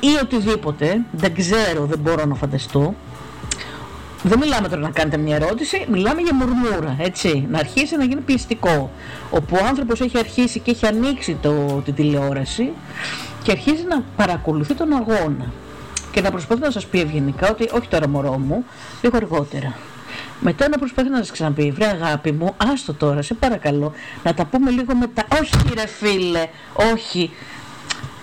ή 0.00 0.08
οτιδήποτε, 0.22 1.00
δεν 1.10 1.34
ξέρω, 1.34 1.84
δεν 1.84 1.98
μπορώ 1.98 2.24
να 2.24 2.34
φανταστώ. 2.34 2.94
Δεν 4.22 4.38
μιλάμε 4.38 4.68
τώρα 4.68 4.80
να 4.80 4.90
κάνετε 4.90 5.16
μια 5.16 5.36
ερώτηση, 5.36 5.86
μιλάμε 5.90 6.20
για 6.20 6.34
μουρμούρα, 6.34 6.96
έτσι, 6.98 7.46
να 7.50 7.58
αρχίσει 7.58 7.96
να 7.96 8.04
γίνει 8.04 8.20
πιεστικό. 8.20 8.90
Όπου 9.30 9.56
ο 9.62 9.66
άνθρωπος 9.66 10.00
έχει 10.00 10.18
αρχίσει 10.18 10.58
και 10.60 10.70
έχει 10.70 10.86
ανοίξει 10.86 11.36
το, 11.42 11.82
την 11.84 11.94
τηλεόραση 11.94 12.72
και 13.42 13.50
αρχίζει 13.50 13.84
να 13.88 14.02
παρακολουθεί 14.16 14.74
τον 14.74 14.92
αγώνα 14.92 15.52
και 16.12 16.20
να 16.20 16.30
προσπαθεί 16.30 16.60
να 16.60 16.70
σας 16.70 16.86
πει 16.86 17.00
ευγενικά 17.00 17.50
ότι 17.50 17.68
όχι 17.72 17.88
τώρα 17.88 18.08
μωρό 18.08 18.38
μου, 18.38 18.64
λίγο 19.02 19.16
αργότερα. 19.16 19.74
Μετά 20.40 20.68
να 20.68 20.78
προσπαθεί 20.78 21.08
να 21.08 21.16
σας 21.16 21.30
ξαναπεί, 21.30 21.70
βρε 21.70 21.86
αγάπη 21.86 22.32
μου, 22.32 22.54
άστο 22.72 22.94
τώρα, 22.94 23.22
σε 23.22 23.34
παρακαλώ, 23.34 23.92
να 24.24 24.34
τα 24.34 24.44
πούμε 24.44 24.70
λίγο 24.70 24.94
μετά. 24.94 25.24
Όχι 25.40 25.74
ρε 25.74 25.86
φίλε, 25.86 26.46
όχι. 26.92 27.30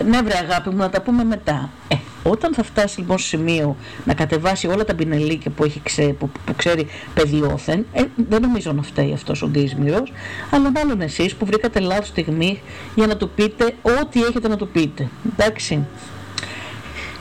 Ναι 0.04 0.22
βρε 0.22 0.38
αγάπη 0.38 0.68
μου, 0.70 0.76
να 0.76 0.90
τα 0.90 1.00
πούμε 1.00 1.24
μετά. 1.24 1.70
Ε, 1.88 1.94
όταν 2.30 2.54
θα 2.54 2.62
φτάσει 2.62 2.98
λοιπόν 2.98 3.18
στο 3.18 3.28
σημείο 3.28 3.76
να 4.04 4.14
κατεβάσει 4.14 4.66
όλα 4.66 4.84
τα 4.84 4.94
πινελίκια 4.94 5.50
που, 5.50 5.64
έχει 5.64 5.80
ξέ, 5.82 6.02
που, 6.02 6.30
που 6.46 6.54
ξέρει 6.56 6.86
παιδιόθεν, 7.14 7.86
ε, 7.92 8.02
δεν 8.28 8.40
νομίζω 8.40 8.72
να 8.72 8.82
φταίει 8.82 9.12
αυτός 9.12 9.42
ο 9.42 9.46
Ντίσμυρος, 9.46 10.12
αλλά 10.50 10.70
μάλλον 10.70 11.00
εσείς 11.00 11.34
που 11.34 11.46
βρήκατε 11.46 11.80
λάθος 11.80 12.08
στιγμή 12.08 12.60
για 12.94 13.06
να 13.06 13.16
του 13.16 13.30
πείτε 13.30 13.74
ό,τι 13.82 14.22
έχετε 14.22 14.48
να 14.48 14.56
του 14.56 14.68
πείτε. 14.68 15.08
Εντάξει. 15.32 15.86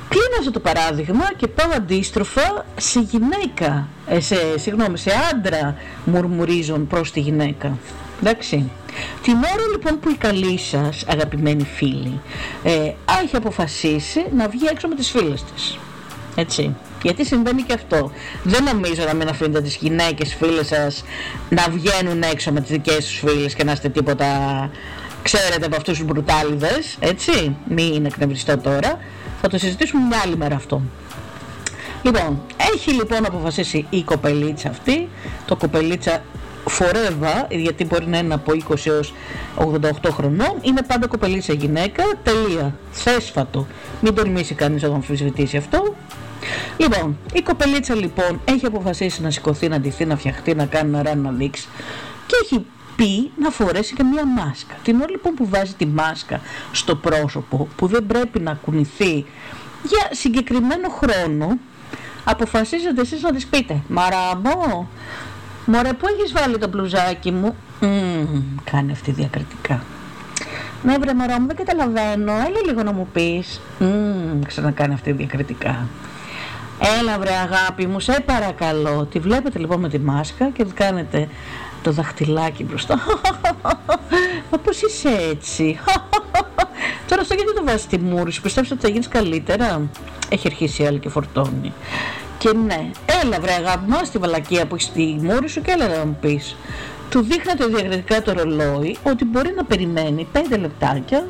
Κλείνω 0.09 0.35
αυτό 0.39 0.51
το 0.51 0.59
παράδειγμα 0.59 1.33
και 1.37 1.47
πάω 1.47 1.69
αντίστροφα 1.75 2.65
σε 2.77 2.99
γυναίκα, 2.99 3.87
ε, 4.07 4.19
σε, 4.19 4.35
συγγνώμη, 4.57 4.97
σε 4.97 5.11
άντρα 5.33 5.75
μουρμουρίζουν 6.05 6.87
προς 6.87 7.11
τη 7.11 7.19
γυναίκα. 7.19 7.77
Εντάξει. 8.19 8.71
Την 9.21 9.35
ώρα 9.35 9.67
λοιπόν 9.71 9.99
που 9.99 10.09
η 10.09 10.15
καλή 10.15 10.57
σας 10.59 11.03
αγαπημένη 11.07 11.63
φίλη 11.63 12.19
ε, 12.63 12.91
έχει 13.23 13.35
αποφασίσει 13.35 14.25
να 14.35 14.47
βγει 14.47 14.65
έξω 14.71 14.87
με 14.87 14.95
τις 14.95 15.09
φίλες 15.09 15.43
της. 15.43 15.77
Έτσι. 16.35 16.75
Γιατί 17.01 17.25
συμβαίνει 17.25 17.61
και 17.61 17.73
αυτό. 17.73 18.11
Δεν 18.43 18.63
νομίζω 18.63 19.03
να 19.03 19.13
μην 19.13 19.27
αφήνετε 19.27 19.61
τις 19.61 19.75
γυναίκες 19.75 20.33
φίλες 20.33 20.67
σας 20.67 21.03
να 21.49 21.63
βγαίνουν 21.69 22.21
έξω 22.21 22.51
με 22.51 22.61
τις 22.61 22.69
δικές 22.69 22.95
τους 22.95 23.17
φίλες 23.19 23.53
και 23.53 23.63
να 23.63 23.71
είστε 23.71 23.89
τίποτα 23.89 24.25
ξέρετε 25.21 25.65
από 25.65 25.75
αυτούς 25.75 25.97
τους 25.97 26.07
μπρουτάλιδες, 26.07 26.95
έτσι. 26.99 27.55
Μην 27.69 28.05
εκνευριστώ 28.05 28.57
τώρα. 28.57 28.99
Θα 29.41 29.47
το 29.47 29.57
συζητήσουμε 29.57 30.03
μια 30.05 30.21
άλλη 30.23 30.37
μέρα 30.37 30.55
αυτό. 30.55 30.81
Λοιπόν, 32.01 32.41
έχει 32.73 32.91
λοιπόν 32.91 33.25
αποφασίσει 33.25 33.85
η 33.89 34.03
κοπελίτσα 34.03 34.69
αυτή, 34.69 35.09
το 35.45 35.55
κοπελίτσα 35.55 36.21
forever, 36.69 37.45
γιατί 37.49 37.85
μπορεί 37.85 38.07
να 38.07 38.17
είναι 38.17 38.33
από 38.33 38.51
20 38.69 38.75
έως 38.85 39.13
88 39.57 40.09
χρονών, 40.09 40.53
είναι 40.61 40.81
πάντα 40.81 41.07
κοπελίτσα 41.07 41.53
γυναίκα, 41.53 42.03
τελεία, 42.23 42.75
θέσφατο. 42.91 43.67
Μην 44.01 44.15
τολμήσει 44.15 44.53
κανείς 44.53 44.81
να 44.81 44.87
το 44.87 44.93
αμφισβητήσει 44.93 45.57
αυτό. 45.57 45.95
Λοιπόν, 46.77 47.17
η 47.33 47.41
κοπελίτσα 47.41 47.95
λοιπόν 47.95 48.41
έχει 48.45 48.65
αποφασίσει 48.65 49.21
να 49.21 49.31
σηκωθεί, 49.31 49.67
να 49.67 49.79
ντυθεί, 49.79 50.05
να 50.05 50.17
φτιαχτεί, 50.17 50.55
να 50.55 50.65
κάνει 50.65 50.91
να 50.91 51.03
ράνει, 51.03 51.21
να 51.21 51.31
δείξει 51.31 51.67
και 52.25 52.35
έχει 52.43 52.65
πει 52.95 53.31
να 53.41 53.49
φορέσει 53.49 53.93
και 53.93 54.03
μία 54.03 54.25
μάσκα. 54.25 54.75
Την 54.83 54.95
ώρα 54.95 55.09
λοιπόν 55.09 55.33
που 55.33 55.47
βάζει 55.49 55.73
τη 55.73 55.85
μάσκα 55.85 56.41
στο 56.71 56.95
πρόσωπο, 56.95 57.67
που 57.75 57.87
δεν 57.87 58.05
πρέπει 58.05 58.39
να 58.39 58.53
κουνηθεί 58.53 59.25
για 59.83 60.07
συγκεκριμένο 60.11 60.89
χρόνο, 60.89 61.57
αποφασίζετε 62.23 63.01
εσείς 63.01 63.21
να 63.21 63.31
της 63.31 63.47
πείτε 63.47 63.81
«Μαραμό, 63.87 64.89
Μωρέ, 65.69 65.93
πού 65.93 66.07
έχεις 66.07 66.31
βάλει 66.31 66.57
το 66.57 66.67
μπλουζάκι 66.67 67.31
μου; 67.31 67.55
Mm, 67.81 68.41
κάνει 68.71 68.91
αυτή 68.91 69.11
διακριτικά. 69.11 69.83
Ναι, 70.83 70.97
βρε 70.97 71.13
μωρό 71.13 71.39
μου, 71.39 71.47
δεν 71.47 71.55
καταλαβαίνω. 71.55 72.31
Έλα 72.31 72.59
λίγο 72.65 72.83
να 72.83 72.93
μου 72.93 73.07
πεις. 73.13 73.61
Mm, 73.79 73.85
ξανακάνει 74.47 74.93
αυτή 74.93 75.11
διακριτικά. 75.11 75.87
Έλα 76.99 77.19
βρε 77.19 77.31
αγάπη 77.31 77.87
μου, 77.87 77.99
σε 77.99 78.23
παρακαλώ. 78.25 79.05
Τη 79.11 79.19
βλέπετε 79.19 79.59
λοιπόν 79.59 79.79
με 79.79 79.89
τη 79.89 79.99
μάσκα 79.99 80.49
και 80.49 80.65
τη 80.65 80.73
κάνετε 80.73 81.27
το 81.81 81.91
δαχτυλάκι 81.91 82.63
μπροστά. 82.63 82.99
Μα 84.51 84.57
πώς 84.57 84.81
είσαι 84.81 85.09
έτσι; 85.29 85.79
Τώρα 87.07 87.21
αυτό 87.21 87.33
γιατί 87.33 87.53
το 87.53 87.63
βάζεις 87.65 87.81
στη 87.81 87.97
μούρη 87.97 88.31
σου, 88.31 88.41
πιστεύεις 88.41 88.71
ότι 88.71 88.81
θα 88.81 88.89
γίνεις 88.89 89.07
καλύτερα; 89.07 89.81
Έχει 90.29 90.47
αρχίσει 90.47 90.83
η 90.83 90.85
άλλη 90.85 90.99
και 90.99 91.09
φορτώνει. 91.09 91.73
Και 92.37 92.53
ναι, 92.53 92.89
έλα 93.23 93.39
βρε 93.39 93.51
αγάπη 93.51 93.89
μας 93.89 94.11
τη 94.11 94.17
βαλακία 94.17 94.65
που 94.65 94.75
έχεις 94.75 94.87
στη 94.87 95.17
μούρη 95.21 95.49
σου 95.49 95.61
και 95.61 95.71
έλα 95.71 95.87
να 95.87 96.05
μου 96.05 96.17
πεις. 96.21 96.55
Του 97.09 97.21
δείχνατε 97.21 97.65
διακριτικά 97.65 98.21
το 98.21 98.33
ρολόι 98.33 98.97
ότι 99.03 99.25
μπορεί 99.25 99.53
να 99.55 99.63
περιμένει 99.63 100.27
5 100.33 100.39
λεπτάκια 100.59 101.27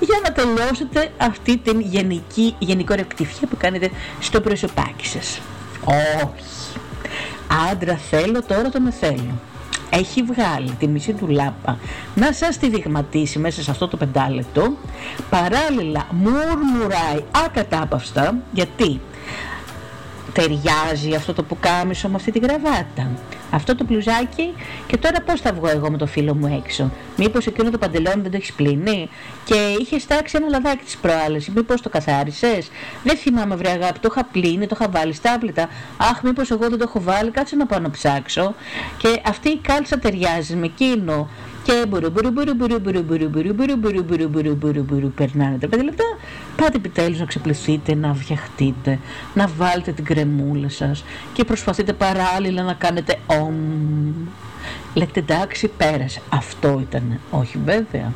για 0.00 0.20
να 0.22 0.32
τελειώσετε 0.32 1.12
αυτή 1.16 1.56
την 1.56 1.80
γενική, 1.80 2.54
γενικόρια 2.58 3.04
κτηφιά 3.04 3.48
που 3.48 3.56
κάνετε 3.56 3.90
στο 4.20 4.40
προσωπάκι 4.40 5.06
σας. 5.06 5.40
Όχι. 5.84 6.78
Άντρα 7.70 7.96
θέλω, 7.96 8.42
τώρα 8.42 8.68
τον 8.68 8.92
θέλω. 8.92 9.40
Έχει 9.90 10.22
βγάλει 10.22 10.70
τη 10.78 10.86
μισή 10.86 11.12
του 11.12 11.28
λάπα 11.28 11.78
να 12.14 12.32
σας 12.32 12.58
τη 12.58 12.68
δειγματίσει 12.68 13.38
μέσα 13.38 13.62
σε 13.62 13.70
αυτό 13.70 13.88
το 13.88 13.96
πεντάλεπτο. 13.96 14.76
Παράλληλα 15.30 16.06
μουρμουράει 16.10 17.24
ακατάπαυστα 17.44 18.36
γιατί 18.52 19.00
ταιριάζει 20.32 21.14
αυτό 21.16 21.32
το 21.32 21.42
πουκάμισο 21.42 22.08
με 22.08 22.14
αυτή 22.16 22.30
τη 22.30 22.38
γραβάτα. 22.38 23.10
Αυτό 23.50 23.74
το 23.76 23.84
πλουζάκι 23.84 24.54
και 24.86 24.96
τώρα 24.96 25.20
πώς 25.20 25.40
θα 25.40 25.52
βγω 25.52 25.68
εγώ 25.68 25.90
με 25.90 25.96
το 25.96 26.06
φίλο 26.06 26.34
μου 26.34 26.60
έξω; 26.64 26.90
Μήπως 27.16 27.46
εκείνο 27.46 27.70
το 27.70 27.78
παντελόνι 27.78 28.22
δεν 28.22 28.30
το 28.30 28.36
έχεις 28.36 28.52
πλύνει; 28.52 29.08
Και 29.44 29.76
είχε 29.80 29.98
στάξει 29.98 30.36
ένα 30.36 30.48
λαδάκι 30.48 30.84
της 30.84 30.96
προάλλες. 30.96 31.48
Μήπως 31.48 31.80
το 31.80 31.88
καθάρισες; 31.88 32.70
Δεν 33.04 33.16
θυμάμαι 33.16 33.56
βρε 33.56 33.70
αγάπη, 33.70 33.98
το 33.98 34.08
είχα 34.10 34.24
πλύνει, 34.24 34.66
το 34.66 34.76
είχα 34.80 34.90
βάλει 34.90 35.12
στάπλητα. 35.12 35.68
Αχ 35.96 36.22
μήπως 36.22 36.50
εγώ 36.50 36.68
δεν 36.68 36.78
το 36.78 36.84
έχω 36.88 37.00
βάλει, 37.00 37.30
κάτσε 37.30 37.56
να 37.56 37.66
πάω 37.66 37.78
να 37.78 37.90
ψάξω. 37.90 38.54
Και 38.96 39.20
αυτή 39.24 39.48
η 39.48 39.58
κάλτσα 39.62 39.98
ταιριάζει 39.98 40.54
με 40.56 40.66
εκείνο 40.66 41.28
και 41.70 41.86
μπουρου 41.86 42.10
μπουρου 42.10 42.30
μπουρου 42.30 42.54
μπουρου 42.54 42.80
μπουρου 42.80 43.02
μπουρου 43.02 43.28
μπουρου 43.28 43.54
μπουρου 43.54 43.76
μπουρου 43.76 44.02
μπουρου 44.02 44.28
μπουρου 44.28 44.54
μπουρου 44.54 44.82
μπουρου 44.82 45.10
περνάνε 45.10 45.58
τα 45.58 45.68
πέντε 45.68 45.82
λεπτά 45.82 46.04
πάτε 46.56 46.76
επιτέλους 46.76 47.18
να 47.18 47.24
ξεπληθείτε, 47.24 47.94
να 47.94 48.14
φτιαχτείτε 48.14 48.98
να 49.34 49.48
βάλετε 49.56 49.92
την 49.92 50.04
κρεμούλα 50.04 50.68
σας 50.68 51.04
και 51.32 51.44
προσπαθείτε 51.44 51.92
παράλληλα 51.92 52.62
να 52.62 52.72
κάνετε 52.72 53.18
ομ 53.26 53.54
λέτε 54.94 55.20
εντάξει 55.20 55.68
πέρασε 55.68 56.20
αυτό 56.28 56.78
ήταν 56.80 57.20
όχι 57.30 57.58
βέβαια 57.64 58.12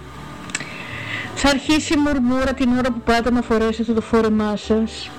θα 1.35 1.49
αρχίσει 1.49 1.93
η 1.93 1.97
μουρμούρα 1.97 2.53
την 2.53 2.69
ώρα 2.73 2.93
που 2.93 3.01
πάτε 3.05 3.31
να 3.31 3.43
φορέσετε 3.43 3.93
το 3.93 4.01
φόρεμά 4.01 4.57
σας 4.57 5.11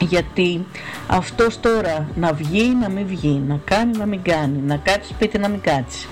γιατί 0.00 0.66
αυτός 1.06 1.60
τώρα 1.60 2.08
να 2.16 2.32
βγει 2.32 2.76
να 2.80 2.88
μην 2.88 3.06
βγει, 3.06 3.42
να 3.48 3.58
κάνει 3.64 3.98
να 3.98 4.06
μην 4.06 4.22
κάνει, 4.22 4.58
να 4.66 4.76
κάτσει 4.76 5.08
σπίτι 5.12 5.38
να 5.38 5.48
μην 5.48 5.60
κάτσει 5.60 6.08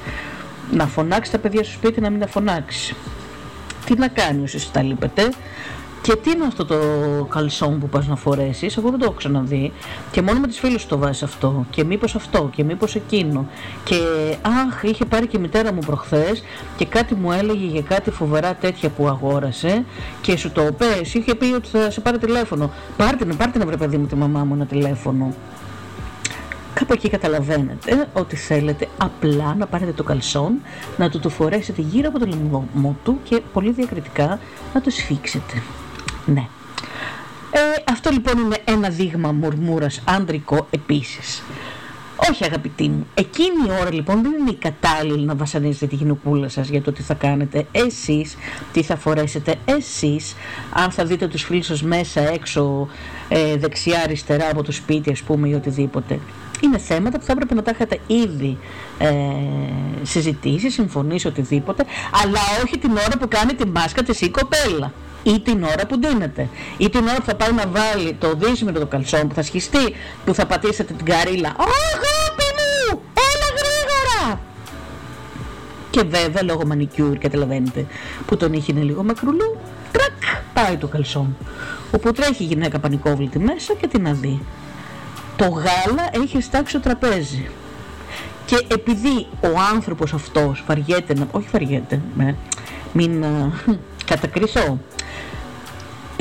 να 0.73 0.87
φωνάξει 0.87 1.31
τα 1.31 1.39
παιδιά 1.39 1.65
στο 1.65 1.73
σπίτι 1.73 2.01
να 2.01 2.11
μην 2.11 2.21
τα 2.21 2.27
φωνάξει. 2.27 2.95
Τι 3.85 3.95
να 3.99 4.09
κάνει 4.09 4.43
όσοι 4.43 4.73
τα 4.73 4.83
λείπετε. 4.83 5.31
Και 6.03 6.17
τι 6.17 6.31
είναι 6.31 6.45
αυτό 6.47 6.65
το 6.65 6.79
καλσόν 7.31 7.79
που 7.79 7.89
πας 7.89 8.07
να 8.07 8.17
φορέσεις, 8.17 8.77
εγώ 8.77 8.91
δεν 8.91 8.99
το 8.99 9.05
έχω 9.05 9.15
ξαναδεί. 9.15 9.73
Και 10.11 10.23
μόνο 10.23 10.41
με 10.41 10.47
τις 10.47 10.59
φίλες 10.59 10.87
το 10.87 10.99
βάζεις 10.99 11.23
αυτό. 11.23 11.67
Και 11.71 11.85
μήπως 11.85 12.15
αυτό 12.15 12.51
και 12.55 12.65
μήπως 12.65 12.95
εκείνο. 12.95 13.47
Και 13.85 13.97
αχ 14.43 14.83
είχε 14.83 15.05
πάρει 15.05 15.27
και 15.27 15.37
η 15.37 15.41
μητέρα 15.41 15.73
μου 15.73 15.81
προχθές 15.87 16.43
και 16.77 16.87
κάτι 16.87 17.15
μου 17.15 17.33
έλεγε 17.33 17.67
για 17.67 17.83
κάτι 17.83 18.11
φοβερά 18.11 18.55
τέτοια 18.55 18.89
που 18.89 19.09
αγόρασε 19.09 19.85
και 20.21 20.37
σου 20.37 20.51
το 20.51 20.63
πες, 20.63 21.15
είχε 21.15 21.35
πει 21.35 21.45
ότι 21.45 21.69
θα 21.69 21.91
σε 21.91 22.01
πάρει 22.01 22.19
τηλέφωνο. 22.19 22.71
Πάρτε 22.97 23.25
να 23.25 23.35
πάρτε 23.35 23.59
να 23.59 23.67
βρε 23.67 23.77
παιδί 23.77 23.97
μου 23.97 24.07
τη 24.07 24.15
μαμά 24.15 24.45
μου 24.45 24.55
ένα 24.55 24.67
τηλέφωνο 24.67 25.35
Κάπου 26.81 26.93
εκεί 26.93 27.09
καταλαβαίνετε 27.09 28.09
ότι 28.13 28.37
θέλετε 28.37 28.89
απλά 28.97 29.55
να 29.55 29.67
πάρετε 29.67 29.93
το 29.93 30.03
καλσόν, 30.03 30.53
να 30.97 31.11
του 31.11 31.19
το 31.19 31.29
φορέσετε 31.29 31.83
γύρω 31.83 32.09
από 32.09 32.19
το 32.19 32.27
λαιμό 32.27 32.97
του 33.05 33.19
και 33.25 33.41
πολύ 33.53 33.71
διακριτικά 33.71 34.39
να 34.75 34.81
το 34.81 34.91
σφίξετε. 34.91 35.63
Ναι. 36.27 36.49
Ε, 37.51 37.59
αυτό 37.93 38.11
λοιπόν 38.11 38.39
είναι 38.39 38.57
ένα 38.65 38.89
δείγμα 38.89 39.33
μουρμούρας 39.33 40.03
άντρικο 40.05 40.67
επίσης. 40.71 41.43
Όχι 42.31 42.45
αγαπητοί 42.45 42.89
μου, 42.89 43.07
εκείνη 43.15 43.67
η 43.67 43.71
ώρα 43.81 43.93
λοιπόν 43.93 44.23
δεν 44.23 44.33
είναι 44.41 44.51
η 44.51 44.55
κατάλληλη 44.55 45.25
να 45.25 45.35
βασανίζετε 45.35 45.87
τη 45.87 45.95
γυναικούλα 45.95 46.49
σας 46.49 46.69
για 46.69 46.83
το 46.83 46.93
τι 46.93 47.03
θα 47.03 47.15
κάνετε 47.15 47.67
εσείς, 47.73 48.37
τι 48.73 48.83
θα 48.83 48.97
φορέσετε 48.97 49.55
εσείς, 49.65 50.35
αν 50.73 50.91
θα 50.91 51.05
δείτε 51.05 51.29
τους 51.29 51.43
φίλους 51.43 51.67
σας 51.67 51.83
μέσα 51.83 52.21
έξω, 52.21 52.89
ε, 53.29 53.57
δεξιά, 53.57 54.01
αριστερά 54.05 54.49
από 54.51 54.63
το 54.63 54.73
σπίτι 54.73 55.11
ας 55.11 55.23
πούμε 55.23 55.49
ή 55.49 55.55
οτιδήποτε. 55.55 56.19
Είναι 56.67 56.79
θέματα 56.79 57.19
που 57.19 57.25
θα 57.25 57.33
έπρεπε 57.33 57.55
να 57.55 57.63
τα 57.63 57.71
έχετε 57.71 57.99
ήδη 58.07 58.59
ε, 58.99 59.11
συζητήσει, 60.03 60.71
συμφωνήσει, 60.71 61.27
οτιδήποτε, 61.27 61.85
αλλά 62.23 62.41
όχι 62.65 62.79
την 62.79 62.91
ώρα 62.91 63.19
που 63.21 63.29
κάνει 63.29 63.55
τη 63.55 63.67
μάσκα 63.67 64.03
της 64.03 64.21
η 64.21 64.31
κοπέλα. 64.31 64.93
Ή 65.23 65.41
την 65.41 65.63
ώρα 65.63 65.87
που 65.87 65.99
ντύνεται. 65.99 66.49
Ή 66.77 66.89
την 66.89 67.03
ώρα 67.03 67.17
που 67.17 67.25
θα 67.25 67.35
πάει 67.35 67.53
να 67.53 67.65
βάλει 67.67 68.13
το 68.13 68.35
δύσιμο 68.35 68.73
το 68.73 68.87
καλσόν 68.87 69.29
που 69.29 69.35
θα 69.35 69.43
σχιστεί 69.43 69.95
που 70.25 70.35
θα 70.35 70.47
πατήσετε 70.47 70.93
την 70.93 71.05
καρύλα. 71.05 71.49
Αγάπη 71.49 72.47
μου! 72.57 73.01
Έλα 73.15 73.49
γρήγορα! 73.59 74.41
Και 75.91 76.03
βέβαια 76.03 76.43
λόγω 76.43 76.67
μανικιούρ 76.67 77.19
καταλαβαίνετε 77.19 77.87
που 78.27 78.37
τον 78.37 78.53
είχε 78.53 78.73
είναι 78.73 78.83
λίγο 78.83 79.05
μακρουλό 79.05 79.59
τρακ 79.93 80.43
πάει 80.55 80.77
το 80.77 80.87
καλσόν. 80.87 81.37
Όπου 81.95 82.13
τρέχει 82.13 82.43
η 82.43 82.47
γυναίκα 82.47 82.79
πανικόβλητη 82.79 83.39
μέσα 83.39 83.75
και 83.75 83.87
την 83.87 84.09
αδεί 84.09 84.41
το 85.41 85.49
γάλα 85.49 86.09
έχει 86.13 86.41
στάξει 86.41 86.73
το 86.73 86.81
τραπέζι. 86.81 87.49
Και 88.45 88.67
επειδή 88.69 89.27
ο 89.41 89.59
άνθρωπος 89.75 90.13
αυτός 90.13 90.65
βαριέται 90.67 91.15
να... 91.15 91.27
όχι 91.31 91.49
βαριέται, 91.53 92.01
μην 92.93 93.23
ε, 93.23 93.53
κατακριθώ 94.11 94.79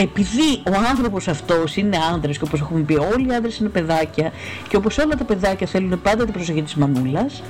επειδή 0.01 0.61
ο 0.69 0.73
άνθρωπος 0.89 1.27
αυτός 1.27 1.75
είναι 1.75 1.97
άντρας 2.13 2.37
και 2.37 2.43
όπως 2.43 2.59
έχουμε 2.59 2.79
πει 2.79 2.93
όλοι 2.93 3.27
οι 3.27 3.33
άντρες 3.33 3.57
είναι 3.57 3.69
παιδάκια 3.69 4.31
και 4.69 4.75
όπως 4.75 4.97
όλα 4.97 5.15
τα 5.15 5.23
παιδάκια 5.23 5.67
θέλουν 5.67 6.01
πάντα 6.01 6.23
την 6.23 6.33
προσοχή 6.33 6.61
της 6.61 6.75
μανούλας 6.75 7.43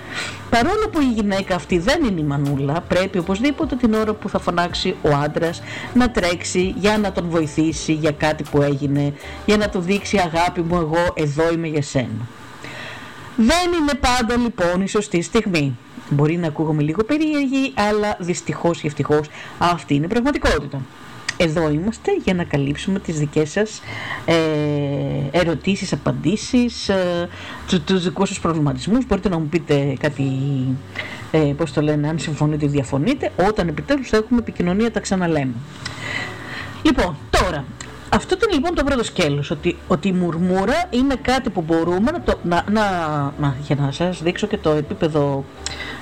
παρόλο 0.50 0.90
που 0.92 1.02
η 1.02 1.12
γυναίκα 1.14 1.56
αυτή 1.56 1.80
δεν 1.80 2.04
είναι 2.04 2.20
η 2.20 2.24
μανούλα 2.24 2.82
πρέπει 2.88 3.18
οπωσδήποτε 3.18 3.76
την 3.76 3.94
ώρα 3.94 4.14
που 4.14 4.30
θα 4.30 4.40
φωνάξει 4.40 4.96
ο 5.02 5.10
άντρας 5.24 5.62
να 5.94 6.12
τρέξει 6.12 6.74
για 6.78 6.98
να 6.98 7.12
τον 7.12 7.30
βοηθήσει 7.30 7.94
για 7.94 8.12
κάτι 8.12 8.44
που 8.52 8.62
έγινε 8.62 9.14
για 9.46 9.58
να 9.58 9.70
του 9.70 9.80
δείξει 9.80 10.18
αγάπη 10.18 10.62
μου 10.62 10.76
εγώ 10.76 11.14
εδώ 11.14 11.52
είμαι 11.52 11.68
για 11.68 11.82
σένα. 11.82 12.28
Δεν 13.36 13.74
είναι 13.82 13.94
πάντα 13.94 14.38
λοιπόν 14.38 14.82
η 14.82 14.88
σωστή 14.88 15.22
στιγμή. 15.22 15.78
Μπορεί 16.10 16.38
να 16.38 16.48
ακούγομαι 16.48 16.82
λίγο 16.82 17.04
περίεργη, 17.04 17.74
αλλά 17.76 18.18
δυστυχώς 18.20 18.80
και 18.80 18.88
ευτυχώς 18.88 19.28
αυτή 19.58 19.94
είναι 19.94 20.06
η 20.06 20.10
πραγματικότητα. 20.10 20.82
Εδώ 21.42 21.70
είμαστε 21.70 22.12
για 22.24 22.34
να 22.34 22.44
καλύψουμε 22.44 23.00
τις 23.00 23.20
δικές 23.20 23.52
σας 23.52 23.82
ε, 24.26 24.36
ερωτήσεις, 25.32 25.94
απαντήσεις, 25.94 26.90
ε, 26.90 27.30
τους 27.86 28.04
δικούς 28.04 28.28
σας 28.28 28.40
προβληματισμούς. 28.40 29.06
Μπορείτε 29.06 29.30
να 29.30 29.40
μου 29.40 29.48
πείτε 29.48 29.96
κάτι, 30.00 30.24
ε, 31.32 31.38
πώς 31.38 31.74
το 31.74 31.82
λένε, 31.82 32.08
αν 32.10 32.20
συμφωνείτε 32.20 32.66
ή 32.66 32.68
διαφωνείτε. 32.68 33.32
Όταν 33.48 33.68
επιτέλους 33.68 34.10
θα 34.10 34.18
έχουμε 34.18 34.40
επικοινωνία 34.40 34.92
τα 34.92 35.00
ξαναλέμε. 35.00 35.54
Λοιπόν, 36.82 37.18
τώρα, 37.30 37.66
αυτό 38.10 38.36
ήταν 38.36 38.54
λοιπόν 38.54 38.76
το 38.76 38.84
πρώτο 38.84 39.04
σκέλος, 39.04 39.52
ότι, 39.52 39.78
ότι 39.88 40.08
η 40.08 40.12
μουρμούρα 40.12 40.84
είναι 40.90 41.16
κάτι 41.16 41.50
που 41.50 41.62
μπορούμε 41.62 42.12
να, 42.12 42.22
το, 42.22 42.34
να, 42.44 42.64
να, 42.72 43.56
για 43.62 43.76
να 43.76 43.92
σας 43.92 44.22
δείξω 44.22 44.48
και 44.48 44.58
το 44.58 44.70
επίπεδο, 44.70 45.46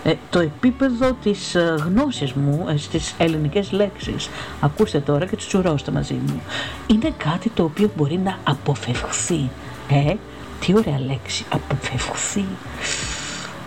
ε, 0.03 0.13
το 0.29 0.39
επίπεδο 0.39 1.17
της 1.23 1.55
ε, 1.55 1.75
γνώσης 1.85 2.33
μου 2.33 2.65
ε, 2.69 2.77
στις 2.77 3.13
ελληνικές 3.17 3.71
λέξεις. 3.71 4.29
Ακούστε 4.61 4.99
τώρα 4.99 5.25
και 5.25 5.35
τους 5.35 5.47
τσουρώστε 5.47 5.91
μαζί 5.91 6.13
μου. 6.13 6.41
Είναι 6.87 7.13
κάτι 7.17 7.49
το 7.49 7.63
οποίο 7.63 7.91
μπορεί 7.95 8.17
να 8.23 8.37
αποφευχθεί. 8.43 9.49
Ε, 9.89 10.13
τι 10.59 10.73
ωραία 10.75 10.99
λέξη, 10.99 11.45
αποφευχθεί. 11.49 12.45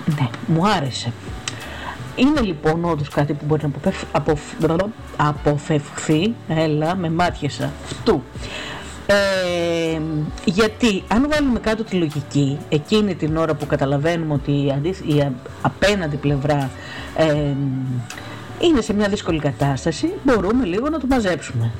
Ναι, 0.06 0.28
μου 0.46 0.68
άρεσε. 0.68 1.12
Είναι 2.20 2.40
λοιπόν 2.40 2.84
όντως 2.84 3.08
κάτι 3.08 3.32
που 3.32 3.44
μπορεί 3.44 3.72
να 4.66 4.80
αποφευχθεί, 5.16 6.34
έλα 6.48 6.96
με 6.96 7.10
μάτιασα, 7.10 7.72
αυτού. 7.84 8.22
Ε, 9.06 10.00
γιατί 10.44 11.02
αν 11.08 11.28
βάλουμε 11.30 11.58
κάτω 11.58 11.84
τη 11.84 11.96
λογική 11.96 12.58
εκείνη 12.68 13.14
την 13.14 13.36
ώρα 13.36 13.54
που 13.54 13.66
καταλαβαίνουμε 13.66 14.34
ότι 14.34 14.52
η, 14.52 15.32
απέναντι 15.62 16.16
πλευρά 16.16 16.70
ε, 17.16 17.54
είναι 18.60 18.80
σε 18.80 18.92
μια 18.92 19.08
δύσκολη 19.08 19.38
κατάσταση, 19.38 20.12
μπορούμε 20.22 20.64
λίγο 20.64 20.88
να 20.88 20.98
το 20.98 21.06
μαζέψουμε. 21.08 21.70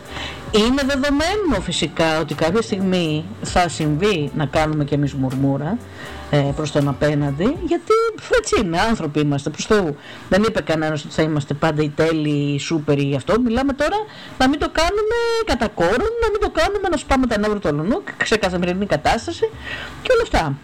Είναι 0.53 0.83
δεδομένο 0.87 1.61
φυσικά 1.63 2.21
ότι 2.21 2.35
κάποια 2.35 2.63
στιγμή 2.63 3.25
θα 3.43 3.69
συμβεί 3.69 4.31
να 4.37 4.47
κάνουμε 4.47 4.85
και 4.85 4.95
εμείς 4.95 5.15
μουρμούρα 5.15 5.79
ε, 6.31 6.53
προς 6.57 6.73
τον 6.73 6.89
απέναντι, 6.89 7.57
γιατί 7.67 7.93
έτσι 8.39 8.61
είναι, 8.61 8.81
άνθρωποι 8.81 9.21
είμαστε 9.21 9.51
προς 9.51 9.67
Θεού. 9.67 9.97
Δεν 10.29 10.43
είπε 10.43 10.61
κανένας 10.61 11.05
ότι 11.05 11.15
θα 11.15 11.23
είμαστε 11.23 11.55
πάντα 11.55 11.83
οι 11.83 11.89
τέλειοι, 11.89 12.53
οι 12.55 12.59
σούπερ 12.59 12.99
ή 12.99 13.15
αυτό. 13.17 13.41
Μιλάμε 13.41 13.73
τώρα 13.73 13.97
να 14.39 14.49
μην 14.49 14.59
το 14.59 14.71
κάνουμε 14.73 15.17
κατά 15.45 15.69
κόρον, 15.69 16.13
να 16.23 16.31
μην 16.31 16.41
το 16.41 16.51
κάνουμε 16.51 16.89
να 16.89 16.97
σπάμε 16.97 17.27
τα 17.27 17.39
νεύρα 17.39 17.59
του 17.59 17.69
αλλονού 17.69 18.03
σε 18.25 18.37
καθημερινή 18.37 18.87
κατάσταση 18.87 19.51
και 20.03 20.13
όλα 20.13 20.23
αυτά. 20.23 20.59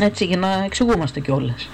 Έτσι, 0.00 0.24
για 0.24 0.36
να 0.36 0.64
εξηγούμαστε 0.64 1.20
κιόλας. 1.20 1.68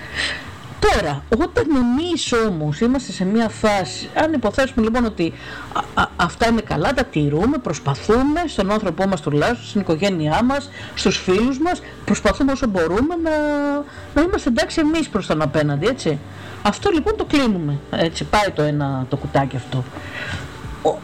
Τώρα, 0.92 1.22
όταν 1.38 1.64
εμεί 1.76 2.46
όμως 2.48 2.80
είμαστε 2.80 3.12
σε 3.12 3.24
μια 3.24 3.48
φάση, 3.48 4.08
αν 4.14 4.32
υποθέσουμε 4.32 4.84
λοιπόν 4.84 5.04
ότι 5.04 5.32
αυτά 6.16 6.48
είναι 6.48 6.60
καλά, 6.60 6.92
τα 6.92 7.04
τηρούμε, 7.04 7.58
προσπαθούμε 7.58 8.42
στον 8.46 8.70
άνθρωπό 8.70 9.06
μας 9.06 9.20
τουλάχιστον, 9.20 9.66
στην 9.68 9.80
οικογένειά 9.80 10.42
μας, 10.44 10.70
στους 10.94 11.16
φίλους 11.18 11.58
μας, 11.58 11.80
προσπαθούμε 12.04 12.52
όσο 12.52 12.66
μπορούμε 12.66 13.14
να, 13.22 13.30
να 14.14 14.22
είμαστε 14.22 14.48
εντάξει 14.48 14.80
εμείς 14.80 15.08
προς 15.08 15.26
τον 15.26 15.42
απέναντι, 15.42 15.86
έτσι. 15.86 16.18
Αυτό 16.62 16.90
λοιπόν 16.90 17.16
το 17.16 17.24
κλείνουμε. 17.24 17.78
Έτσι, 17.90 18.24
πάει 18.24 18.50
το 18.54 18.62
ένα 18.62 19.06
το 19.08 19.16
κουτάκι 19.16 19.56
αυτό. 19.56 19.84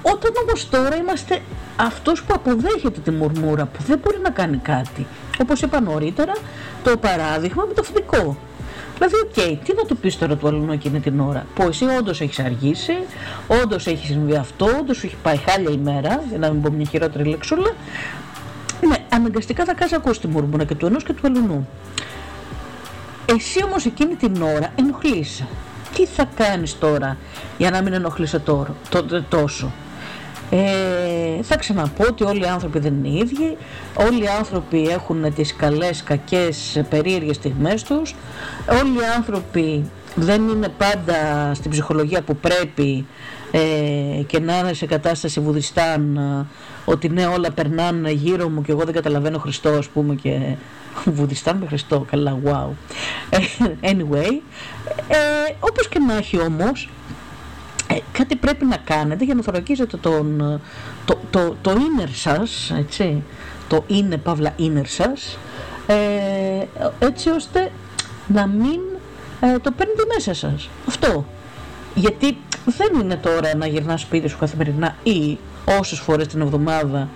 όταν 0.02 0.32
όμως 0.42 0.68
τώρα 0.68 0.96
είμαστε 0.96 1.40
αυτός 1.76 2.22
που 2.22 2.34
αποδέχεται 2.34 3.00
τη 3.00 3.10
μουρμούρα, 3.10 3.64
που 3.64 3.82
δεν 3.86 3.98
μπορεί 3.98 4.18
να 4.22 4.30
κάνει 4.30 4.56
κάτι. 4.56 5.06
Όπως 5.40 5.62
είπα 5.62 5.80
νωρίτερα, 5.80 6.32
το 6.84 6.96
παράδειγμα 6.96 7.64
με 7.68 7.74
το 7.74 7.82
φοιτητικό. 7.83 8.37
Δηλαδή, 9.00 9.18
οκ, 9.18 9.32
okay, 9.36 9.58
τι 9.64 9.74
να 9.74 9.84
του 9.84 9.96
πεις 9.96 10.18
τώρα 10.18 10.36
του 10.36 10.46
αλλουνού 10.48 10.72
εκείνη 10.72 11.00
την 11.00 11.20
ώρα. 11.20 11.46
Που 11.54 11.62
εσύ 11.62 11.84
όντως 11.84 12.20
έχεις 12.20 12.38
αργήσει, 12.38 12.92
όντως 13.62 13.86
έχεις 13.86 14.06
συμβεί 14.06 14.36
αυτό, 14.36 14.66
όντως 14.80 14.96
σου 14.96 15.06
έχει 15.06 15.16
πάει 15.22 15.36
χάλια 15.36 15.70
ημέρα, 15.70 16.22
για 16.28 16.38
να 16.38 16.50
μην 16.50 16.62
πω 16.62 16.70
μια 16.70 16.86
χειρότερη 16.90 17.24
λέξουλα. 17.24 17.70
Ναι, 18.88 18.96
αναγκαστικά 19.08 19.64
θα 19.64 19.74
κάνει 19.74 19.90
ακούσει 19.94 20.20
τη 20.20 20.26
μουρμούρα 20.26 20.64
και 20.64 20.74
του 20.74 20.86
ενός 20.86 21.04
και 21.04 21.12
του 21.12 21.22
αλλού. 21.26 21.66
Εσύ 23.26 23.64
όμως 23.64 23.84
εκείνη 23.84 24.14
την 24.14 24.42
ώρα 24.42 24.72
ενοχλείσαι. 24.74 25.46
Τι 25.94 26.06
θα 26.06 26.24
κάνεις 26.36 26.78
τώρα 26.78 27.16
για 27.58 27.70
να 27.70 27.82
μην 27.82 27.92
ενοχλείσαι 27.92 28.38
τώρα, 28.38 28.74
τόσο; 29.28 29.72
Ε, 30.50 31.42
θα 31.42 31.56
ξαναπώ 31.56 32.04
ότι 32.08 32.24
όλοι 32.24 32.40
οι 32.40 32.46
άνθρωποι 32.46 32.78
δεν 32.78 32.94
είναι 32.94 33.18
ίδιοι, 33.18 33.56
όλοι 33.94 34.22
οι 34.22 34.28
άνθρωποι 34.38 34.88
έχουν 34.88 35.34
τις 35.34 35.56
καλές, 35.56 36.02
κακές, 36.02 36.82
περίεργες 36.88 37.36
στιγμές 37.36 37.82
τους, 37.82 38.14
όλοι 38.82 38.96
οι 38.96 39.04
άνθρωποι 39.16 39.90
δεν 40.14 40.48
είναι 40.48 40.68
πάντα 40.68 41.50
στην 41.54 41.70
ψυχολογία 41.70 42.22
που 42.22 42.36
πρέπει 42.36 43.06
ε, 43.50 44.22
και 44.26 44.40
να 44.40 44.58
είναι 44.58 44.72
σε 44.72 44.86
κατάσταση 44.86 45.40
βουδιστάν 45.40 46.16
ε, 46.16 46.46
ότι 46.84 47.08
ναι 47.08 47.26
όλα 47.26 47.50
περνάνε 47.50 48.10
γύρω 48.10 48.48
μου 48.48 48.62
και 48.62 48.72
εγώ 48.72 48.84
δεν 48.84 48.94
καταλαβαίνω 48.94 49.38
Χριστό 49.38 49.68
ας 49.68 49.88
πούμε 49.88 50.14
και 50.14 50.40
βουδιστάν 51.16 51.56
με 51.56 51.66
Χριστό, 51.66 52.06
καλά 52.10 52.38
wow. 52.44 52.68
Ε, 53.30 53.38
anyway 53.92 54.40
ε, 55.08 55.54
όπως 55.60 55.88
και 55.88 55.98
να 55.98 56.16
έχει 56.16 56.40
όμως 56.40 56.88
ε, 57.94 57.98
κάτι 58.12 58.37
πρέπει 58.37 58.64
να 58.64 58.76
κάνετε 58.76 59.24
για 59.24 59.35
να 59.35 59.42
θωρακίζετε 59.42 59.96
τον, 59.96 60.61
το, 61.05 61.18
το, 61.31 61.57
το 61.62 61.72
inner 61.72 62.09
σας, 62.12 62.72
έτσι, 62.79 63.22
το 63.68 63.85
είναι 63.87 64.16
παύλα 64.16 64.55
inner 64.59 64.87
σας, 64.87 65.38
ε, 65.87 65.96
έτσι 66.98 67.31
ώστε 67.31 67.70
να 68.26 68.46
μην 68.46 68.81
ε, 69.40 69.59
το 69.59 69.70
παίρνετε 69.70 70.03
μέσα 70.14 70.35
σας. 70.35 70.68
Αυτό. 70.88 71.26
Γιατί 71.94 72.37
δεν 72.64 73.00
είναι 73.00 73.16
τώρα 73.16 73.57
να 73.57 73.66
γυρνάς 73.66 74.00
σπίτι 74.00 74.29
σου 74.29 74.38
καθημερινά 74.38 74.96
ή 75.03 75.38
όσες 75.79 75.98
φορές 75.98 76.26
την 76.26 76.40
εβδομάδα 76.40 77.09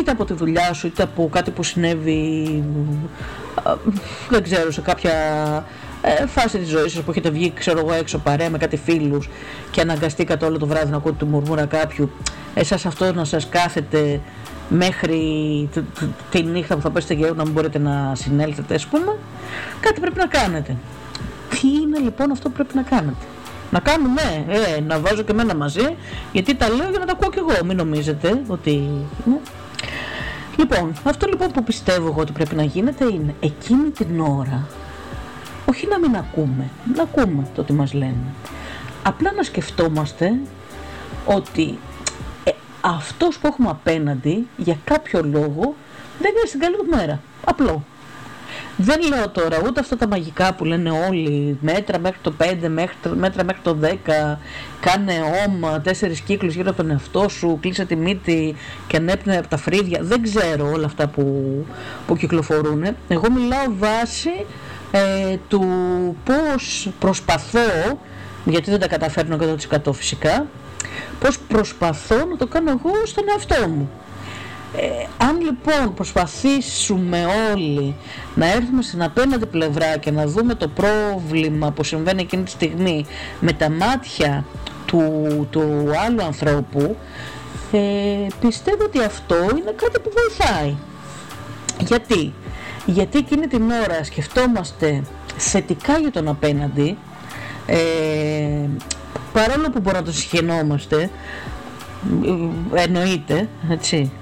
είτε 0.00 0.10
από 0.10 0.24
τη 0.24 0.32
δουλειά 0.32 0.72
σου 0.72 0.86
είτε 0.86 1.02
από 1.02 1.28
κάτι 1.32 1.50
που 1.50 1.62
συνέβη 1.62 2.64
δεν 4.30 4.42
ξέρω 4.42 4.70
σε 4.70 4.80
κάποια 4.80 5.14
ε, 6.08 6.26
φάση 6.26 6.58
της 6.58 6.68
ζωής 6.68 6.92
σας 6.92 7.02
που 7.02 7.10
έχετε 7.10 7.30
βγει, 7.30 7.52
ξέρω 7.54 7.78
εγώ, 7.78 7.92
έξω 7.92 8.18
παρέα 8.18 8.50
με 8.50 8.58
κάτι 8.58 8.76
φίλους 8.76 9.28
και 9.70 9.80
αναγκαστήκατε 9.80 10.44
όλο 10.44 10.58
το 10.58 10.66
βράδυ 10.66 10.90
να 10.90 10.96
ακούτε 10.96 11.24
τη 11.24 11.24
μουρμούρα 11.24 11.66
κάποιου, 11.66 12.10
εσάς 12.54 12.86
αυτό 12.86 13.12
να 13.12 13.24
σας 13.24 13.48
κάθεται 13.48 14.20
μέχρι 14.68 15.20
τη 16.30 16.42
νύχτα 16.42 16.74
που 16.74 16.80
θα 16.80 16.90
πέσετε 16.90 17.14
γέρο 17.14 17.34
να 17.34 17.44
μην 17.44 17.52
μπορείτε 17.52 17.78
να 17.78 18.12
συνέλθετε, 18.14 18.74
ας 18.74 18.86
πούμε, 18.86 19.16
κάτι 19.80 20.00
πρέπει 20.00 20.18
να 20.18 20.26
κάνετε. 20.26 20.76
Τι 21.50 21.68
είναι 21.68 21.98
λοιπόν 21.98 22.30
αυτό 22.30 22.48
που 22.48 22.54
πρέπει 22.54 22.74
να 22.74 22.82
κάνετε; 22.82 23.24
Να 23.70 23.80
κάνουμε, 23.80 24.44
ε, 24.48 24.80
να 24.80 24.98
βάζω 24.98 25.22
και 25.22 25.32
εμένα 25.32 25.54
μαζί, 25.54 25.96
γιατί 26.32 26.54
τα 26.54 26.68
λέω 26.68 26.90
για 26.90 26.98
να 26.98 27.04
τα 27.04 27.12
ακούω 27.12 27.30
κι 27.30 27.38
εγώ. 27.38 27.64
Μην 27.64 27.76
νομίζετε 27.76 28.42
ότι. 28.46 28.88
Ναι. 29.24 29.38
Λοιπόν, 30.56 30.92
αυτό 31.04 31.26
λοιπόν 31.26 31.48
που 31.50 31.64
πιστεύω 31.64 32.06
εγώ 32.06 32.20
ότι 32.20 32.32
πρέπει 32.32 32.54
να 32.54 32.62
γίνεται 32.62 33.04
είναι 33.04 33.34
εκείνη 33.40 33.90
την 33.90 34.20
ώρα 34.20 34.66
όχι 35.68 35.86
να 35.86 35.98
μην 35.98 36.16
ακούμε, 36.16 36.70
να 36.94 37.02
ακούμε 37.02 37.46
το 37.54 37.64
τι 37.64 37.72
μας 37.72 37.92
λένε. 37.92 38.32
Απλά 39.02 39.32
να 39.32 39.42
σκεφτόμαστε 39.42 40.32
ότι 41.26 41.78
ε, 42.44 42.50
αυτός 42.80 43.38
που 43.38 43.46
έχουμε 43.46 43.68
απέναντι 43.70 44.46
για 44.56 44.78
κάποιο 44.84 45.22
λόγο 45.22 45.74
δεν 46.20 46.30
είναι 46.30 46.46
στην 46.46 46.60
καλή 46.60 46.76
του 46.76 46.86
μέρα. 46.90 47.20
Απλό. 47.44 47.84
Δεν 48.76 49.00
λέω 49.08 49.28
τώρα 49.28 49.60
ούτε 49.66 49.80
αυτά 49.80 49.96
τα 49.96 50.08
μαγικά 50.08 50.54
που 50.54 50.64
λένε 50.64 50.90
όλοι, 50.90 51.58
μέτρα 51.60 51.98
μέχρι 51.98 52.18
το 52.22 52.32
5, 52.38 52.68
μέτρα 53.14 53.44
μέχρι 53.44 53.62
το 53.62 53.76
10, 53.82 53.86
κάνε 54.80 55.14
όμα, 55.46 55.80
τέσσερις 55.80 56.20
κύκλους 56.20 56.54
γύρω 56.54 56.68
από 56.68 56.76
τον 56.76 56.90
εαυτό 56.90 57.28
σου, 57.28 57.58
κλείσε 57.60 57.84
τη 57.84 57.96
μύτη 57.96 58.54
και 58.86 58.96
ανέπνε 58.96 59.36
από 59.36 59.48
τα 59.48 59.56
φρύδια. 59.56 59.98
Δεν 60.02 60.22
ξέρω 60.22 60.70
όλα 60.70 60.86
αυτά 60.86 61.06
που, 61.06 61.66
που 62.06 62.16
κυκλοφορούν. 62.16 62.84
Εγώ 63.08 63.30
μιλάω 63.30 63.64
βάσει 63.78 64.46
ε, 64.96 65.36
του 65.48 65.66
πώς 66.24 66.90
προσπαθώ, 66.98 67.98
γιατί 68.44 68.70
δεν 68.70 68.80
τα 68.80 68.88
καταφέρνω 68.88 69.38
100% 69.86 69.92
φυσικά, 69.92 70.46
πώς 71.20 71.38
προσπαθώ 71.38 72.16
να 72.16 72.36
το 72.36 72.46
κάνω 72.46 72.70
εγώ 72.70 73.06
στον 73.06 73.24
εαυτό 73.28 73.68
μου. 73.68 73.90
Ε, 74.76 75.06
αν 75.18 75.40
λοιπόν 75.40 75.94
προσπαθήσουμε 75.94 77.26
όλοι 77.52 77.94
να 78.34 78.46
έρθουμε 78.46 78.82
στην 78.82 79.02
απέναντι 79.02 79.46
πλευρά 79.46 79.96
και 79.96 80.10
να 80.10 80.26
δούμε 80.26 80.54
το 80.54 80.68
πρόβλημα 80.68 81.70
που 81.70 81.84
συμβαίνει 81.84 82.22
εκείνη 82.22 82.42
τη 82.42 82.50
στιγμή 82.50 83.06
με 83.40 83.52
τα 83.52 83.70
μάτια 83.70 84.44
του, 84.86 85.02
του 85.50 85.90
άλλου 86.06 86.22
ανθρώπου 86.22 86.96
ε, 87.72 88.26
πιστεύω 88.40 88.84
ότι 88.84 89.02
αυτό 89.02 89.36
είναι 89.36 89.74
κάτι 89.76 90.00
που 90.00 90.10
βοηθάει. 90.14 90.76
Γιατί; 91.78 92.34
Γιατί 92.86 93.18
εκείνη 93.18 93.46
την 93.46 93.70
ώρα 93.70 94.04
σκεφτόμαστε 94.04 95.02
θετικά 95.36 95.98
για 95.98 96.10
τον 96.10 96.28
απέναντι 96.28 96.96
ε, 97.66 97.76
παρόλο 99.32 99.70
που 99.70 99.80
μπορούμε 99.80 99.98
να 99.98 100.02
το 100.02 100.12
συγχαινόμαστε 100.12 101.10
ε, 102.74 102.82
εννοείται 102.82 103.48
έτσι 103.70 104.12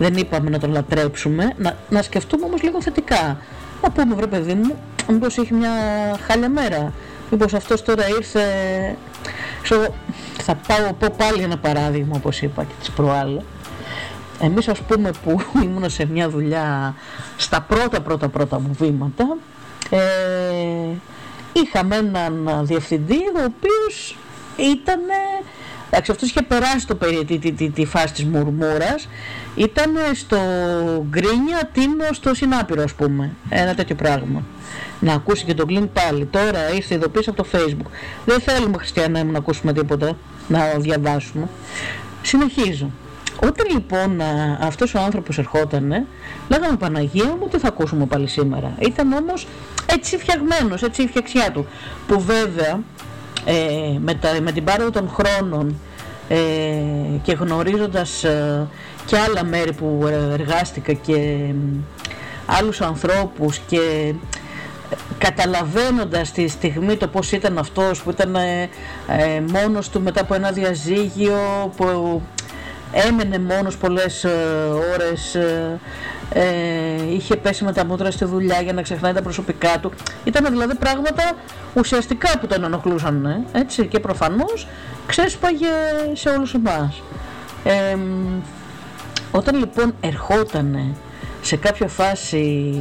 δεν 0.00 0.16
είπαμε 0.16 0.50
να 0.50 0.58
τον 0.58 0.72
λατρέψουμε, 0.72 1.52
να, 1.56 1.76
να 1.88 2.02
σκεφτούμε 2.02 2.44
όμως 2.44 2.62
λίγο 2.62 2.82
θετικά. 2.82 3.38
Να 3.82 3.90
πούμε 3.90 4.14
βρε 4.14 4.26
παιδί 4.26 4.54
μου, 4.54 4.78
μήπως 5.08 5.38
έχει 5.38 5.54
μια 5.54 5.70
χάλια 6.26 6.48
μέρα, 6.48 6.92
μήπως 7.30 7.54
αυτός 7.54 7.82
τώρα 7.82 8.08
ήρθε... 8.08 8.42
Ξέρω, 9.62 9.94
θα 10.42 10.54
πάω 10.54 10.92
πω 10.92 11.14
πάλι 11.16 11.42
ένα 11.42 11.58
παράδειγμα 11.58 12.16
όπως 12.16 12.42
είπα 12.42 12.64
και 12.64 12.72
τις 12.78 12.90
προάλλες. 12.90 13.42
Εμείς 14.40 14.68
ας 14.68 14.80
πούμε 14.80 15.10
που 15.24 15.40
ήμουν 15.64 15.90
σε 15.90 16.06
μια 16.06 16.28
δουλειά 16.28 16.94
στα 17.36 17.60
πρώτα 17.60 18.00
πρώτα 18.00 18.28
πρώτα 18.28 18.60
μου 18.60 18.76
βήματα 18.78 19.36
ε, 19.90 19.98
είχαμε 21.52 21.96
έναν 21.96 22.48
διευθυντή 22.62 23.18
ο 23.36 23.44
οποίος 23.44 24.16
ήταν 24.56 25.00
Εντάξει, 25.92 26.10
αυτός 26.10 26.28
είχε 26.28 26.42
περάσει 26.42 26.86
το, 26.86 26.96
τη, 27.26 27.38
τη, 27.38 27.52
τη, 27.52 27.70
τη 27.70 27.84
φάση 27.84 28.12
της 28.12 28.24
μουρμούρας 28.24 29.08
ήταν 29.56 29.90
στο 30.14 30.38
γκρίνια 31.08 31.70
τίνο 31.72 32.04
στο 32.12 32.34
συνάπειρο 32.34 32.82
ας 32.82 32.92
πούμε 32.92 33.30
ένα 33.48 33.74
τέτοιο 33.74 33.94
πράγμα. 33.94 34.42
Να 35.00 35.12
ακούσει 35.12 35.44
και 35.44 35.54
τον 35.54 35.66
Κλίν 35.66 35.92
πάλι 35.92 36.24
τώρα 36.24 36.74
ήρθε 36.74 36.94
ειδοποίηση 36.94 37.30
από 37.30 37.42
το 37.42 37.48
facebook 37.52 37.90
δεν 38.24 38.40
θέλουμε 38.40 38.76
χριστιανά 38.78 39.24
μου 39.24 39.32
να 39.32 39.38
ακούσουμε 39.38 39.72
τίποτα 39.72 40.16
να 40.48 40.60
διαβάσουμε 40.78 41.48
συνεχίζω 42.22 42.90
όταν 43.42 43.66
λοιπόν 43.72 44.20
αυτός 44.60 44.94
ο 44.94 44.98
άνθρωπος 44.98 45.38
ερχόταν 45.38 46.06
λέγαμε 46.48 46.76
Παναγία 46.76 47.36
μου 47.40 47.48
τι 47.50 47.58
θα 47.58 47.68
ακούσουμε 47.68 48.06
πάλι 48.06 48.26
σήμερα. 48.26 48.74
Ήταν 48.78 49.12
όμως 49.12 49.46
έτσι 49.86 50.18
φτιαγμένος 50.18 50.82
έτσι 50.82 51.02
η 51.02 51.06
φτιαξιά 51.06 51.50
του 51.52 51.66
που 52.06 52.20
βέβαια 52.20 52.80
ε, 53.44 53.98
με, 53.98 54.14
τα, 54.14 54.28
με 54.42 54.52
την 54.52 54.64
πάροδο 54.64 54.90
των 54.90 55.08
χρόνων 55.08 55.80
ε, 56.28 56.36
και 57.22 57.32
γνωρίζοντας 57.32 58.24
ε, 58.24 58.66
και 59.06 59.16
άλλα 59.18 59.44
μέρη 59.44 59.72
που 59.72 60.06
εργάστηκα 60.32 60.92
και 60.92 61.38
άλλους 62.46 62.80
ανθρώπους 62.80 63.58
και 63.58 64.14
καταλαβαίνοντας 65.18 66.32
τη 66.32 66.48
στιγμή 66.48 66.96
το 66.96 67.08
πώς 67.08 67.32
ήταν 67.32 67.58
αυτός 67.58 68.02
που 68.02 68.10
ήταν 68.10 68.34
ε, 68.34 68.68
μόνος 69.52 69.88
του 69.88 70.00
μετά 70.00 70.20
από 70.20 70.34
ένα 70.34 70.50
διαζύγιο 70.50 71.72
που 71.76 72.22
έμενε 72.92 73.38
μόνος 73.38 73.76
πολλές 73.76 74.24
ώρες 74.94 75.36
ε, 76.32 77.12
είχε 77.12 77.36
πέσει 77.36 77.64
με 77.64 77.72
τα 77.72 77.84
μούτρα 77.84 78.10
στη 78.10 78.24
δουλειά 78.24 78.60
για 78.60 78.72
να 78.72 78.82
ξεχνάει 78.82 79.12
τα 79.12 79.22
προσωπικά 79.22 79.78
του. 79.80 79.92
Ήταν 80.24 80.46
δηλαδή 80.50 80.74
πράγματα 80.74 81.32
ουσιαστικά 81.74 82.38
που 82.38 82.46
τον 82.46 82.64
ενοχλούσαν 82.64 83.24
ε, 83.24 83.58
έτσι, 83.58 83.86
και 83.86 84.00
προφανώς 84.00 84.66
ξέσπαγε 85.06 85.66
σε 86.12 86.28
όλους 86.28 86.54
εμάς. 86.54 87.02
Ε, 87.64 87.96
όταν 89.30 89.58
λοιπόν 89.58 89.94
ερχόταν 90.00 90.94
σε 91.42 91.56
κάποια 91.56 91.88
φάση 91.88 92.74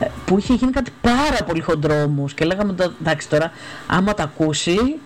ε, 0.00 0.06
που 0.24 0.38
είχε 0.38 0.54
γίνει 0.54 0.72
κάτι 0.72 0.90
πάρα 1.00 1.44
πολύ 1.46 1.60
χοντρό 1.60 2.28
και 2.34 2.44
λέγαμε 2.44 2.74
εντάξει 3.00 3.28
τώρα 3.28 3.52
άμα 3.86 4.14
τα 4.14 4.22
ακούσει 4.22 4.98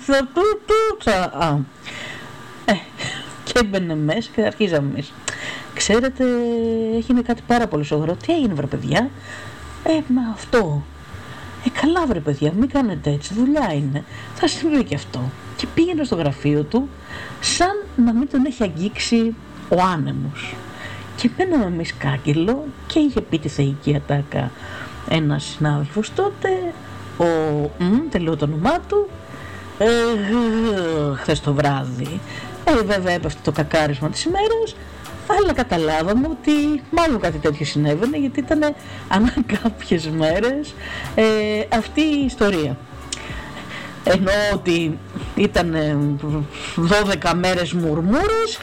θα, 0.00 0.16
ε, 1.38 1.60
και 3.52 3.58
έμπαινε 3.58 3.94
μέσα 3.94 4.30
και 4.34 4.42
αρχίζαμε 4.42 4.88
εμείς 4.92 5.12
Ξέρετε, 5.74 6.24
έγινε 6.96 7.22
κάτι 7.22 7.42
πάρα 7.46 7.66
πολύ 7.66 7.84
σοβαρό. 7.84 8.16
Τι 8.26 8.32
έγινε, 8.32 8.54
βρε 8.54 8.66
παιδιά; 8.66 9.10
Ε, 9.84 9.90
μα 9.90 10.22
αυτό. 10.32 10.82
Ε, 11.66 11.80
καλά, 11.80 12.06
βρε 12.06 12.20
παιδιά, 12.20 12.52
μην 12.58 12.68
κάνετε 12.68 13.10
έτσι. 13.10 13.34
Δουλειά 13.34 13.72
είναι. 13.72 14.04
Θα 14.34 14.46
συμβεί 14.46 14.84
και 14.84 14.94
αυτό. 14.94 15.20
Και 15.56 15.66
πήγαινε 15.74 16.04
στο 16.04 16.14
γραφείο 16.14 16.62
του, 16.62 16.88
σαν 17.40 17.84
να 17.96 18.12
μην 18.12 18.28
τον 18.30 18.44
έχει 18.44 18.62
αγγίξει 18.62 19.34
ο 19.68 19.80
άνεμος. 19.92 20.54
Και 21.16 21.30
μέναμε 21.38 21.64
εμείς 21.64 21.94
κάγκελο 21.96 22.64
και 22.86 22.98
είχε 22.98 23.20
πει 23.20 23.38
τη 23.38 23.48
θεϊκή 23.48 23.94
ατάκα 23.96 24.50
ένας 25.08 25.44
συνάδελφος 25.44 26.12
τότε, 26.14 26.72
ο 27.18 27.24
μ, 27.78 28.08
τελείω 28.10 28.36
το 28.36 28.44
όνομά 28.44 28.80
του, 28.80 29.08
ε, 29.78 29.86
χθες 31.16 31.40
το 31.40 31.54
βράδυ. 31.54 32.20
Ε, 32.64 32.84
βέβαια 32.84 33.12
έπεφτε 33.12 33.40
το 33.44 33.52
κακάρισμα 33.52 34.08
της 34.08 34.24
ημέρας, 34.24 34.76
αλλά 35.40 35.52
καταλάβαμε 35.52 36.26
ότι 36.30 36.82
μάλλον 36.90 37.20
κάτι 37.20 37.38
τέτοιο 37.38 37.64
συνέβαινε 37.64 38.16
γιατί 38.16 38.40
ήταν 38.40 38.74
ανά 39.08 39.34
κάποιες 39.62 40.08
μέρες 40.08 40.74
ε, 41.14 41.24
αυτή 41.76 42.00
η 42.00 42.24
ιστορία. 42.24 42.76
Ενώ 44.04 44.30
ότι 44.52 44.98
ήταν 45.34 45.76
12 47.22 47.32
μέρες 47.34 47.72
μουρμούρες, 47.72 48.58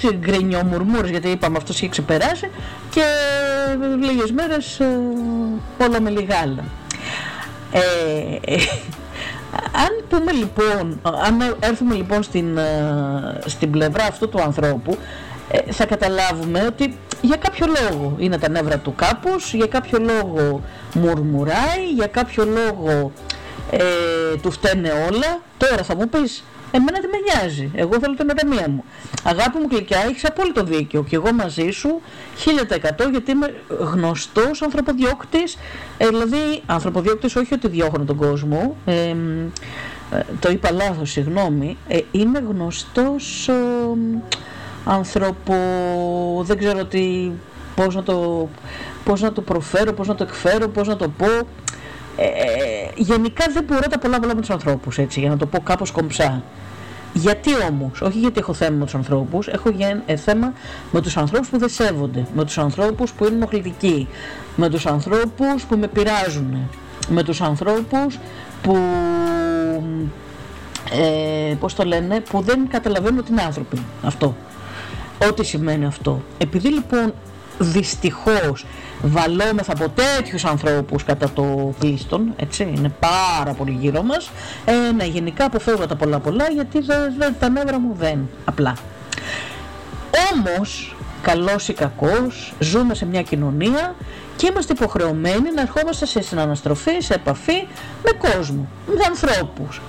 μουρμούρες 0.66 1.10
γιατί 1.10 1.30
είπαμε 1.30 1.58
αυτός 1.58 1.76
είχε 1.76 1.90
ξεπεράσει 1.90 2.50
και 2.90 3.04
λίγες 4.00 4.32
μέρες 4.32 4.80
ε, 4.80 5.00
όλα 5.78 6.02
με 6.02 6.10
λιγάλα. 6.10 6.64
Ε, 7.72 8.54
ε, 8.54 8.58
αν 9.80 10.06
πούμε 10.10 10.32
λοιπόν, 10.32 11.02
αν 11.02 11.56
έρθουμε 11.60 11.96
λοιπόν 11.96 12.24
στην, 12.24 12.58
ε, 12.58 13.40
στην 13.46 13.72
πλευρά 13.72 14.04
αυτού 14.04 14.30
του 14.30 14.42
ανθρώπου, 14.42 14.98
ε, 15.52 15.72
θα 15.72 15.86
καταλάβουμε 15.86 16.66
ότι 16.68 16.98
για 17.22 17.36
κάποιο 17.36 17.66
λόγο 17.68 18.16
είναι 18.18 18.38
τα 18.38 18.50
νεύρα 18.50 18.78
του 18.78 18.96
κάπως, 18.96 19.54
για 19.54 19.68
κάποιο 19.68 20.00
λόγο 20.00 20.62
μουρμουράει, 20.94 21.92
για 21.96 22.08
κάποιο 22.08 22.46
λόγο 22.46 23.12
ε, 23.72 23.84
του 24.42 24.52
φταίνε 24.52 24.90
όλα. 24.90 25.42
Τώρα 25.58 25.84
θα 25.84 25.96
μου 25.96 26.10
πεις, 26.10 26.44
εμένα 26.72 27.00
τι 27.00 27.08
με 27.08 27.18
νοιάζει, 27.26 27.72
εγώ 27.76 28.00
θέλω 28.00 28.16
την 28.16 28.30
ηρεμία 28.30 28.70
μου. 28.70 28.84
Αγάπη 29.24 29.58
μου 29.58 29.68
γλυκιά, 29.72 29.98
έχεις 30.10 30.26
απόλυτο 30.26 30.64
δίκιο. 30.64 31.04
Και 31.04 31.16
εγώ 31.16 31.34
μαζί 31.34 31.70
σου 31.70 32.02
1000% 33.06 33.10
γιατί 33.12 33.32
είμαι 33.32 33.54
γνωστός 33.70 34.62
ανθρωποδιώκτης, 34.62 35.58
ε, 35.98 36.08
δηλαδή 36.08 36.62
ανθρωποδιώκτης 36.66 37.36
όχι 37.36 37.54
ότι 37.54 37.68
διώχνω 37.68 38.04
τον 38.04 38.16
κόσμο, 38.16 38.76
ε, 38.86 39.16
το 40.40 40.50
είπα 40.50 40.72
λάθος, 40.72 41.12
συγγνώμη, 41.12 41.78
ε, 41.88 42.00
είμαι 42.12 42.40
γνωστός 42.40 43.50
άνθρωπο, 44.86 45.54
δεν 46.44 46.58
ξέρω 46.58 46.86
τι, 46.86 47.32
πώς 47.76 47.96
να 47.96 48.04
το, 48.04 48.50
πώς 49.04 49.22
να 49.22 49.32
το 49.32 49.42
προφέρω, 49.42 49.94
πώς 49.94 50.08
να 50.08 50.16
το 50.16 50.24
εκφέρω, 50.24 50.68
πώς 50.68 50.88
να 50.88 50.96
το 50.96 51.10
πω. 51.10 51.28
Ε, 52.22 52.92
γενικά 52.96 53.46
δεν 53.54 53.64
μπορώ 53.64 53.88
τα 53.90 54.00
πολλά 54.00 54.20
πολλά 54.20 54.36
με 54.36 54.42
τους 54.42 54.50
ανθρώπους, 54.50 54.98
έτσι, 54.98 55.20
για 55.20 55.30
να 55.30 55.38
το 55.38 55.46
πω 55.46 55.60
κάπως 55.60 55.92
κομψά. 55.92 56.44
Γιατί 57.14 57.50
όμως, 57.70 58.02
όχι 58.02 58.20
γιατί 58.20 58.40
έχω 58.40 58.54
θέμα 58.54 58.78
με 58.78 58.84
τους 58.86 58.96
ανθρώπους, 58.96 59.48
έχω 59.48 59.74
ε, 60.06 60.16
θέμα 60.16 60.54
με 60.92 61.02
τους 61.02 61.18
ανθρώπους 61.18 61.50
που 61.50 61.58
δεν 61.58 61.70
σέβονται, 61.70 62.26
με 62.36 62.46
τους 62.46 62.58
ανθρώπους 62.58 63.12
που 63.12 63.26
είναι 63.26 63.36
ενοχλητικοί, 63.36 64.08
με 64.56 64.70
τους 64.70 64.86
ανθρώπους 64.86 65.64
που 65.70 65.78
με 65.78 65.88
πειράζουν, 65.88 66.70
με 67.10 67.24
τους 67.24 67.42
ανθρώπους 67.42 68.20
που, 68.62 68.78
ε, 70.92 71.54
πώς 71.60 71.76
το 71.76 71.84
λένε, 71.84 72.20
που 72.20 72.42
δεν 72.42 72.68
καταλαβαίνουν 72.68 73.20
ότι 73.20 73.32
είναι 73.32 73.42
άνθρωποι. 73.42 73.78
Αυτό. 74.04 74.36
Ό,τι 75.30 75.46
σημαίνει 75.46 75.86
αυτό. 75.86 76.22
Επειδή 76.38 76.68
λοιπόν 76.68 77.14
δυστυχώς 77.60 78.66
βαλόμεθα 79.02 79.72
από 79.72 79.90
τέτοιους 79.90 80.46
ανθρώπους 80.46 81.04
κατά 81.04 81.30
το 81.30 81.74
πλήστον, 81.80 82.34
έτσι, 82.36 82.74
είναι 82.78 82.94
πάρα 83.00 83.54
πολύ 83.54 83.78
γύρω 83.80 84.02
μας, 84.02 84.32
ε, 84.66 84.92
ναι, 84.92 85.06
γενικά 85.06 85.46
αποφεύγω 85.46 85.86
τα 85.88 85.96
πολλά 85.96 86.20
πολλά 86.20 86.50
γιατί 86.50 86.80
δεν, 87.18 87.36
τα 87.40 87.50
νεύρα 87.50 87.80
μου 87.80 87.96
δεν, 88.00 88.30
απλά. 88.46 88.74
Όμως, 90.34 90.96
καλός 91.22 91.68
ή 91.68 91.74
κακός, 91.74 92.54
ζούμε 92.60 92.96
σε 92.96 93.06
μια 93.06 93.22
κοινωνία 93.22 93.96
και 94.36 94.48
είμαστε 94.48 94.74
υποχρεωμένοι 94.74 95.52
να 95.56 95.62
ερχόμαστε 95.62 96.06
σε 96.06 96.22
συναναστροφή, 96.22 97.00
σε 97.00 97.14
επαφή 97.14 97.68
με 98.04 98.30
κόσμο, 98.30 98.68
με 98.88 99.04
ανθρώπους. 99.08 99.82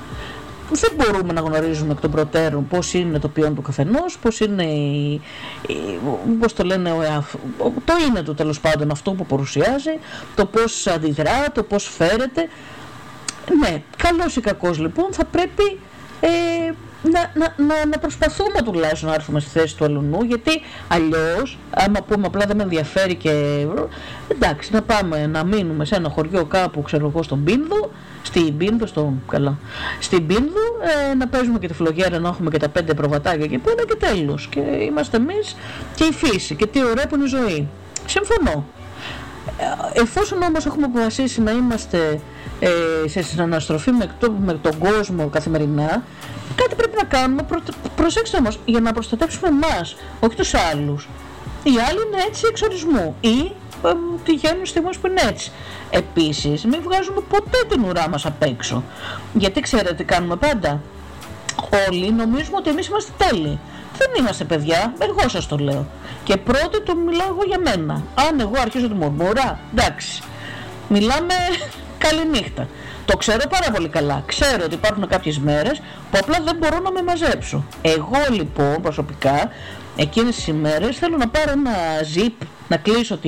Δεν 0.73 0.91
μπορούμε 0.97 1.33
να 1.33 1.41
γνωρίζουμε 1.41 1.93
εκ 1.93 2.01
των 2.01 2.11
προτέρων 2.11 2.67
πώς 2.67 2.95
είναι 2.95 3.19
το 3.19 3.29
ποιόν 3.29 3.55
του 3.55 3.63
καθενός, 3.63 4.19
πώς 4.19 4.41
είναι, 4.41 4.67
πώς 6.41 6.53
το 6.53 6.65
λένε, 6.65 6.91
το 7.59 7.93
είναι 8.09 8.23
του 8.23 8.35
τέλος 8.35 8.61
πάντων 8.61 8.91
αυτό 8.91 9.13
που 9.13 9.27
παρουσιάζει, 9.27 9.99
το 10.35 10.47
πώς 10.47 10.87
αντιδρά, 10.87 11.53
το 11.53 11.63
πώς 11.63 11.89
φέρεται. 11.89 12.49
Ναι, 13.61 13.83
καλός 13.97 14.37
ή 14.37 14.41
κακός 14.41 14.79
λοιπόν 14.79 15.13
θα 15.13 15.25
πρέπει 15.25 15.79
ε, 16.21 16.29
να, 17.03 17.31
να, 17.35 17.55
να, 17.67 17.87
να, 17.87 17.99
προσπαθούμε 17.99 18.63
τουλάχιστον 18.65 19.09
να 19.09 19.15
έρθουμε 19.15 19.41
στη 19.41 19.59
θέση 19.59 19.77
του 19.77 19.85
αλουνού 19.85 20.23
γιατί 20.23 20.61
αλλιώς 20.89 21.59
άμα 21.71 22.03
πούμε 22.03 22.27
απλά 22.27 22.45
δεν 22.47 22.57
με 22.57 22.63
ενδιαφέρει 22.63 23.15
και 23.15 23.67
εντάξει 24.29 24.73
να 24.73 24.83
πάμε 24.83 25.27
να 25.27 25.45
μείνουμε 25.45 25.85
σε 25.85 25.95
ένα 25.95 26.09
χωριό 26.09 26.45
κάπου 26.45 26.83
ξέρω 26.83 27.07
εγώ 27.07 27.23
στον 27.23 27.45
Πίνδο 27.45 27.91
στην 28.23 28.57
Πίνδο, 28.57 28.87
στο, 28.87 29.15
καλά, 29.29 29.59
στην 30.01 30.27
Πίνδο 30.27 30.61
ε, 31.11 31.15
να 31.15 31.29
παίζουμε 31.29 31.59
και 31.59 31.67
τη 31.67 31.75
φλογέρα 31.75 32.19
να 32.19 32.29
έχουμε 32.29 32.51
και 32.51 32.59
τα 32.59 32.69
πέντε 32.69 32.95
προβατάκια 32.95 33.45
εκεί 33.45 33.59
πέρα 33.59 33.85
και 33.85 33.95
τέλος. 33.95 34.47
Και 34.51 34.61
είμαστε 34.61 35.17
εμείς 35.17 35.57
και 35.95 36.05
η 36.05 36.13
φύση 36.13 36.55
και 36.55 36.67
τι 36.67 36.85
ωραία 36.85 37.07
που 37.07 37.15
είναι 37.15 37.25
η 37.25 37.29
ζωή. 37.29 37.69
Συμφωνώ. 38.07 38.65
Ε, 39.95 40.01
εφόσον 40.01 40.43
όμως 40.43 40.67
έχουμε 40.67 40.85
αποφασίσει 40.85 41.41
να 41.41 41.51
είμαστε 41.51 42.21
ε, 42.61 43.09
σε 43.09 43.23
συναναστροφή 43.23 43.91
με, 43.91 44.11
με 44.45 44.53
τον 44.53 44.79
κόσμο 44.79 45.29
καθημερινά 45.29 46.03
κάτι 46.55 46.75
πρέπει 46.75 46.97
να 46.97 47.05
κάνουμε, 47.05 47.43
προ, 47.43 47.61
προσέξτε 47.97 48.37
όμως, 48.37 48.59
για 48.65 48.81
να 48.81 48.93
προστατεύσουμε 48.93 49.49
εμάς, 49.49 49.97
όχι 50.21 50.37
τους 50.37 50.55
άλλους. 50.55 51.09
Οι 51.63 51.71
άλλοι 51.89 51.99
είναι 52.07 52.23
έτσι 52.27 52.43
εξορισμού 52.49 53.17
ή 53.21 53.53
ε, 53.85 53.93
τυχαίνουν 54.25 54.67
στιγμές 54.67 54.97
που 54.97 55.07
είναι 55.07 55.21
έτσι. 55.29 55.53
Επίσης, 55.91 56.65
μην 56.65 56.83
βγάζουμε 56.83 57.21
ποτέ 57.29 57.59
την 57.69 57.85
ουρά 57.85 58.09
μας 58.09 58.27
απ' 58.27 58.43
έξω. 58.43 58.85
Γιατί 59.33 59.61
ξέρετε 59.61 59.95
τι 59.95 60.05
κάνουμε 60.05 60.37
πάντα; 60.37 60.81
Όλοι 61.89 62.13
νομίζουμε 62.13 62.57
ότι 62.57 62.71
εμείς 62.71 62.87
είμαστε 62.87 63.13
τέλειοι. 63.17 63.59
Δεν 63.99 64.09
είμαστε 64.19 64.45
παιδιά, 64.45 64.95
εγώ 64.99 65.29
σας 65.29 65.47
το 65.47 65.57
λέω. 65.57 65.87
Και 66.25 66.37
πρώτη 66.37 66.83
το 66.83 66.95
μιλάω 66.97 67.29
εγώ 67.29 67.43
για 67.47 67.59
μένα. 67.59 68.03
Αν 68.29 68.41
εγώ 68.41 68.55
αρχίζω 68.61 68.89
τη 68.89 68.95
μουρμούρα, 68.95 69.59
εντάξει. 69.77 70.23
Μιλάμε 70.89 71.35
καληνύχτα. 72.05 72.69
Το 73.11 73.17
ξέρω 73.17 73.43
πάρα 73.49 73.71
πολύ 73.71 73.89
καλά. 73.89 74.23
Ξέρω 74.27 74.65
ότι 74.65 74.75
υπάρχουν 74.75 75.07
κάποιες 75.09 75.39
μέρες 75.39 75.79
που 76.11 76.19
απλά 76.21 76.39
δεν 76.45 76.57
μπορώ 76.57 76.81
να 76.81 76.91
με 76.91 77.03
μαζέψω. 77.03 77.65
Εγώ 77.83 78.19
λοιπόν 78.31 78.83
προσωπικά 78.83 79.51
εκείνες 79.97 80.35
τις 80.35 80.47
ημέρες 80.47 80.99
θέλω 80.99 81.17
να 81.17 81.29
πάρω 81.29 81.51
ένα 81.51 81.73
zip, 82.15 82.47
να 82.69 82.77
κλείσω 82.77 83.19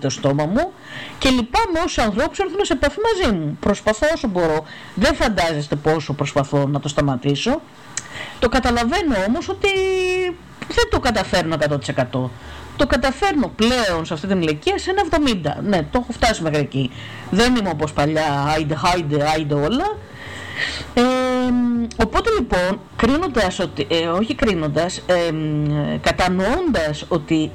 το 0.00 0.10
στόμα 0.10 0.44
μου 0.44 0.72
και 1.18 1.28
λυπάμαι 1.28 1.78
όσους 1.84 1.98
ανθρώπους 1.98 2.38
έρθουν 2.38 2.64
σε 2.64 2.72
επαφή 2.72 2.98
μαζί 3.02 3.36
μου. 3.36 3.56
Προσπαθώ 3.60 4.06
όσο 4.14 4.28
μπορώ. 4.28 4.64
Δεν 4.94 5.14
φαντάζεστε 5.14 5.76
πόσο 5.76 6.12
προσπαθώ 6.12 6.66
να 6.66 6.80
το 6.80 6.88
σταματήσω. 6.88 7.60
Το 8.38 8.48
καταλαβαίνω 8.48 9.14
όμως 9.26 9.48
ότι 9.48 9.68
δεν 10.68 10.88
το 10.90 11.00
καταφέρνω 11.00 11.56
100% 12.12 12.30
το 12.82 12.88
καταφέρνω 12.88 13.52
πλέον 13.56 14.04
σε 14.04 14.14
αυτή 14.14 14.26
την 14.26 14.42
ηλικία 14.42 14.78
σε 14.78 14.90
ένα 14.90 15.02
70. 15.60 15.62
Ναι, 15.62 15.82
το 15.82 15.98
έχω 16.02 16.12
φτάσει 16.12 16.42
μέχρι 16.42 16.58
εκεί. 16.58 16.90
Δεν 17.30 17.56
είμαι 17.56 17.68
όπως 17.68 17.92
παλιά, 17.92 18.44
άιντε, 18.54 18.76
άιντε, 18.92 19.28
άιντε 19.34 19.54
όλα. 19.54 19.96
Ε, 20.94 21.02
οπότε 22.02 22.30
λοιπόν, 22.38 22.80
κρίνοντας 22.96 23.58
ότι, 23.58 23.86
ε, 23.90 24.06
όχι 24.06 24.34
κρίνοντας, 24.34 24.98
ε, 24.98 25.32
κατανοώντας 26.00 27.04
ότι 27.08 27.50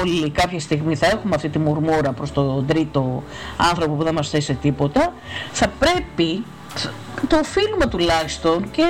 όλοι 0.00 0.30
κάποια 0.30 0.60
στιγμή 0.60 0.96
θα 0.96 1.06
έχουμε 1.06 1.34
αυτή 1.34 1.48
τη 1.48 1.58
μουρμούρα 1.58 2.12
προς 2.12 2.32
τον 2.32 2.66
τρίτο 2.66 3.22
άνθρωπο 3.56 3.94
που 3.94 4.02
δεν 4.02 4.14
μας 4.14 4.30
θέσει 4.30 4.46
σε 4.46 4.52
τίποτα, 4.52 5.12
θα 5.52 5.68
πρέπει, 5.78 6.44
το 7.26 7.36
οφείλουμε 7.36 7.86
τουλάχιστον 7.86 8.70
και 8.70 8.84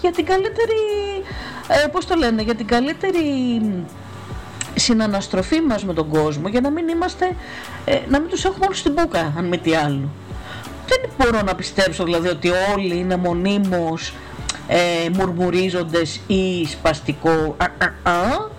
για 0.00 0.10
την 0.10 0.24
καλύτερη, 0.24 0.80
ε, 1.68 1.88
πώς 1.88 2.06
το 2.06 2.14
λένε, 2.14 2.42
για 2.42 2.54
την 2.54 2.66
καλύτερη 2.66 3.24
συναναστροφή 4.78 5.60
μας 5.60 5.84
με 5.84 5.92
τον 5.94 6.08
κόσμο 6.08 6.48
για 6.48 6.60
να 6.60 6.70
μην 6.70 6.88
είμαστε, 6.88 7.36
ε, 7.84 7.98
να 8.08 8.20
μην 8.20 8.28
τους 8.28 8.44
έχουμε 8.44 8.64
όλους 8.64 8.78
στην 8.78 8.92
μπουκα 8.92 9.32
αν 9.38 9.44
με 9.44 9.56
τι 9.56 9.74
άλλο. 9.74 10.08
Δεν 10.86 11.10
μπορώ 11.18 11.42
να 11.42 11.54
πιστέψω 11.54 12.04
δηλαδή 12.04 12.28
ότι 12.28 12.50
όλοι 12.74 12.96
είναι 12.96 13.16
μονίμως 13.16 14.14
ε, 14.68 15.08
μουρμουρίζοντες 15.12 16.20
ή 16.26 16.66
σπαστικό 16.66 17.56
α, 17.56 17.64
α, 17.64 18.10
α. 18.10 18.56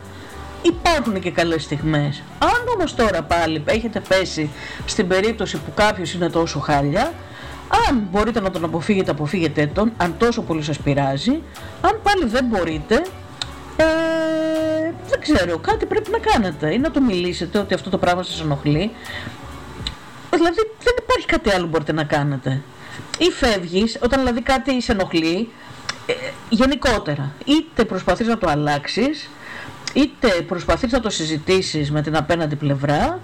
Υπάρχουν 0.61 1.19
και 1.19 1.31
καλές 1.31 1.63
στιγμές. 1.63 2.23
Αν 2.39 2.73
όμως 2.75 2.95
τώρα 2.95 3.21
πάλι 3.21 3.63
έχετε 3.65 4.01
πέσει 4.07 4.49
στην 4.85 5.07
περίπτωση 5.07 5.57
που 5.57 5.73
κάποιος 5.75 6.13
είναι 6.13 6.29
τόσο 6.29 6.59
χάλια, 6.59 7.13
αν 7.89 8.07
μπορείτε 8.11 8.39
να 8.39 8.51
τον 8.51 8.63
αποφύγετε, 8.63 9.11
αποφύγετε 9.11 9.69
τον, 9.73 9.91
αν 9.97 10.15
τόσο 10.17 10.41
πολύ 10.41 10.63
σας 10.63 10.77
πειράζει. 10.77 11.41
Αν 11.81 11.99
πάλι 12.03 12.25
δεν 12.25 12.45
μπορείτε, 12.45 13.05
ε, 13.79 14.93
δεν 15.09 15.19
ξέρω, 15.21 15.57
κάτι 15.57 15.85
πρέπει 15.85 16.11
να 16.11 16.17
κάνετε 16.17 16.73
ή 16.73 16.77
να 16.77 16.91
το 16.91 17.01
μιλήσετε 17.01 17.59
ότι 17.59 17.73
αυτό 17.73 17.89
το 17.89 17.97
πράγμα 17.97 18.23
σας 18.23 18.41
ενοχλεί. 18.41 18.91
Δηλαδή 20.33 20.59
δεν 20.83 20.93
υπάρχει 21.03 21.25
κάτι 21.25 21.49
άλλο 21.49 21.63
που 21.63 21.69
μπορείτε 21.69 21.91
να 21.93 22.03
κάνετε. 22.03 22.61
Ή 23.17 23.31
φεύγεις, 23.31 23.97
όταν 24.01 24.19
δηλαδή 24.19 24.41
κάτι 24.41 24.81
σε 24.81 24.91
ενοχλεί, 24.91 25.49
ε, 26.05 26.13
γενικότερα, 26.49 27.33
είτε 27.45 27.85
προσπαθείς 27.85 28.27
να 28.27 28.37
το 28.37 28.49
αλλάξεις, 28.49 29.29
είτε 29.93 30.27
προσπαθείς 30.27 30.91
να 30.91 30.99
το 30.99 31.09
συζητήσεις 31.09 31.91
με 31.91 32.01
την 32.01 32.17
απέναντι 32.17 32.55
πλευρά, 32.55 33.19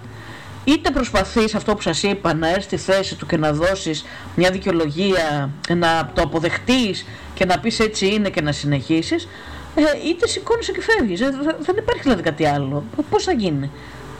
είτε 0.64 0.90
προσπαθείς 0.90 1.54
αυτό 1.54 1.74
που 1.74 1.80
σας 1.80 2.02
είπα 2.02 2.34
να 2.34 2.48
έρθει 2.48 2.62
στη 2.62 2.76
θέση 2.76 3.14
του 3.14 3.26
και 3.26 3.36
να 3.36 3.52
δώσεις 3.52 4.04
μια 4.34 4.50
δικαιολογία, 4.50 5.50
να 5.76 6.10
το 6.14 6.22
αποδεχτείς 6.22 7.06
και 7.34 7.44
να 7.44 7.58
πεις 7.58 7.80
έτσι 7.80 8.06
είναι 8.06 8.30
και 8.30 8.40
να 8.40 8.52
συνεχίσεις, 8.52 9.28
ε, 9.76 10.08
είτε 10.08 10.26
σηκώνεσαι 10.26 10.72
και 10.72 10.82
φεύγεις. 10.82 11.20
Ε, 11.20 11.30
δεν 11.58 11.76
υπάρχει 11.76 12.02
δηλαδή 12.02 12.22
κάτι 12.22 12.46
άλλο. 12.46 12.84
Πώς 13.10 13.24
θα 13.24 13.32
γίνει; 13.32 13.70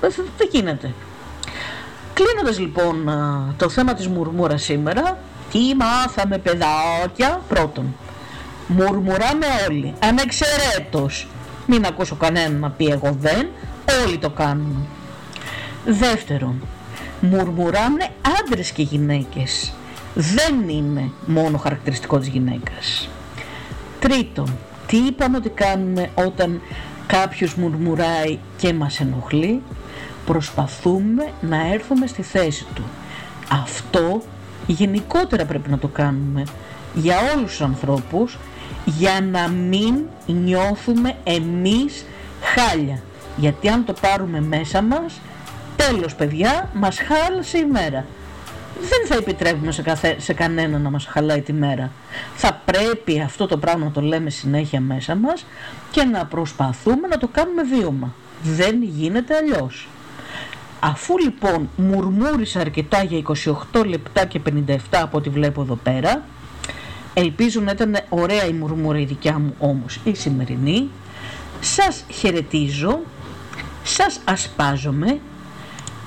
Ε, 0.00 0.08
δεν 0.38 0.48
γίνεται. 0.50 0.94
Κλείνοντας 2.14 2.58
λοιπόν 2.58 3.10
το 3.56 3.68
θέμα 3.68 3.94
της 3.94 4.08
μουρμούρα 4.08 4.56
σήμερα, 4.56 5.18
τι 5.52 5.58
μάθαμε 5.76 6.38
παιδάκια, 6.38 7.40
πρώτον, 7.48 7.94
μουρμουράμε 8.66 9.46
όλοι, 9.68 9.94
ανεξαιρέτως, 9.98 11.28
μην 11.66 11.84
ακούσω 11.86 12.14
κανέναν 12.14 12.58
να 12.58 12.70
πει 12.70 12.86
εγώ 12.86 13.16
δεν, 13.20 13.48
όλοι 14.06 14.18
το 14.18 14.30
κάνουν. 14.30 14.86
Δεύτερον, 15.84 16.66
μουρμουράνε 17.20 18.08
άντρες 18.40 18.70
και 18.70 18.82
γυναίκες, 18.82 19.72
δεν 20.14 20.68
είναι 20.68 21.10
μόνο 21.26 21.58
χαρακτηριστικό 21.58 22.18
της 22.18 22.28
γυναίκας. 22.28 23.08
Τρίτον, 24.00 24.58
τι 24.86 24.96
είπαμε 24.96 25.36
ότι 25.36 25.48
κάνουμε 25.48 26.10
όταν 26.14 26.60
κάποιος 27.06 27.54
μουρμουράει 27.54 28.38
και 28.56 28.72
μας 28.72 29.00
ενοχλεί; 29.00 29.62
Προσπαθούμε 30.26 31.32
να 31.40 31.72
έρθουμε 31.72 32.06
στη 32.06 32.22
θέση 32.22 32.66
του. 32.74 32.82
Αυτό 33.50 34.22
γενικότερα 34.66 35.44
πρέπει 35.44 35.70
να 35.70 35.78
το 35.78 35.88
κάνουμε 35.88 36.44
για 36.94 37.16
όλους 37.34 37.50
τους 37.50 37.60
ανθρώπους 37.60 38.38
για 38.84 39.20
να 39.20 39.48
μην 39.48 39.94
νιώθουμε 40.26 41.16
εμείς 41.24 42.04
χάλια. 42.40 43.02
Γιατί 43.36 43.68
αν 43.68 43.84
το 43.84 43.94
πάρουμε 44.00 44.40
μέσα 44.40 44.82
μας, 44.82 45.20
τέλος 45.76 46.14
παιδιά, 46.14 46.70
μας 46.74 46.98
χάλασε 46.98 47.58
η 47.58 47.64
μέρα 47.64 48.04
δεν 48.80 49.06
θα 49.06 49.14
επιτρέπουμε 49.14 49.72
σε, 49.72 49.82
καθέ, 49.82 50.16
σε 50.18 50.32
κανένα 50.32 50.78
να 50.78 50.90
μας 50.90 51.06
χαλάει 51.06 51.40
τη 51.40 51.52
μέρα. 51.52 51.90
Θα 52.34 52.62
πρέπει 52.64 53.20
αυτό 53.20 53.46
το 53.46 53.56
πράγμα 53.58 53.84
να 53.84 53.90
το 53.90 54.00
λέμε 54.00 54.30
συνέχεια 54.30 54.80
μέσα 54.80 55.14
μας 55.14 55.46
και 55.90 56.04
να 56.04 56.26
προσπαθούμε 56.26 57.08
να 57.08 57.18
το 57.18 57.28
κάνουμε 57.32 57.62
βίωμα. 57.62 58.14
Δεν 58.42 58.82
γίνεται 58.82 59.36
αλλιώς. 59.36 59.88
Αφού 60.80 61.18
λοιπόν 61.18 61.68
μουρμούρισα 61.76 62.60
αρκετά 62.60 63.02
για 63.02 63.22
28 63.72 63.86
λεπτά 63.86 64.24
και 64.24 64.40
57 64.66 64.76
από 64.90 65.16
ό,τι 65.18 65.28
βλέπω 65.28 65.62
εδώ 65.62 65.74
πέρα, 65.82 66.24
ελπίζω 67.14 67.60
να 67.60 67.70
ήταν 67.70 67.96
ωραία 68.08 68.46
η 68.46 68.52
μουρμούρα 68.52 68.98
η 68.98 69.04
δικιά 69.04 69.38
μου 69.38 69.54
όμως 69.58 70.00
η 70.04 70.14
σημερινή, 70.14 70.90
σας 71.60 72.04
χαιρετίζω, 72.08 73.00
σας 73.82 74.20
ασπάζομαι 74.24 75.18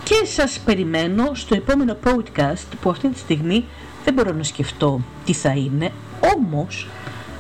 και 0.10 0.26
σας 0.26 0.60
περιμένω 0.60 1.32
στο 1.34 1.56
επόμενο 1.56 1.98
podcast 2.04 2.68
που 2.82 2.90
αυτή 2.90 3.10
τη 3.10 3.20
στιγμή 3.20 3.66
δεν 4.04 4.14
μπορώ 4.14 4.32
να 4.32 4.44
σκεφτώ 4.44 5.00
τι 5.26 5.34
θα 5.34 5.50
είναι 5.50 5.92
όμως 6.36 6.88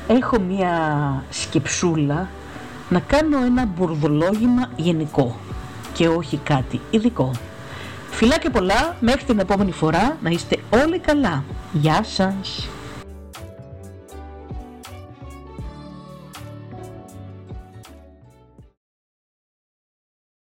έχω 0.08 0.39
μια 0.39 0.73
σκεψούλα 1.29 2.29
να 2.89 2.99
κάνω 2.99 3.43
ένα 3.43 3.65
μπουρδολόγημα 3.65 4.69
γενικό 4.75 5.36
και 5.93 6.08
όχι 6.08 6.38
κάτι 6.38 6.79
ειδικό. 6.89 7.32
Φιλά 8.10 8.38
και 8.38 8.49
πολλά, 8.49 8.97
μέχρι 8.99 9.23
την 9.23 9.39
επόμενη 9.39 9.71
φορά 9.71 10.17
να 10.23 10.29
είστε 10.29 10.58
όλοι 10.69 10.99
καλά. 10.99 11.43
Γεια 11.73 12.03
σας! 12.03 12.69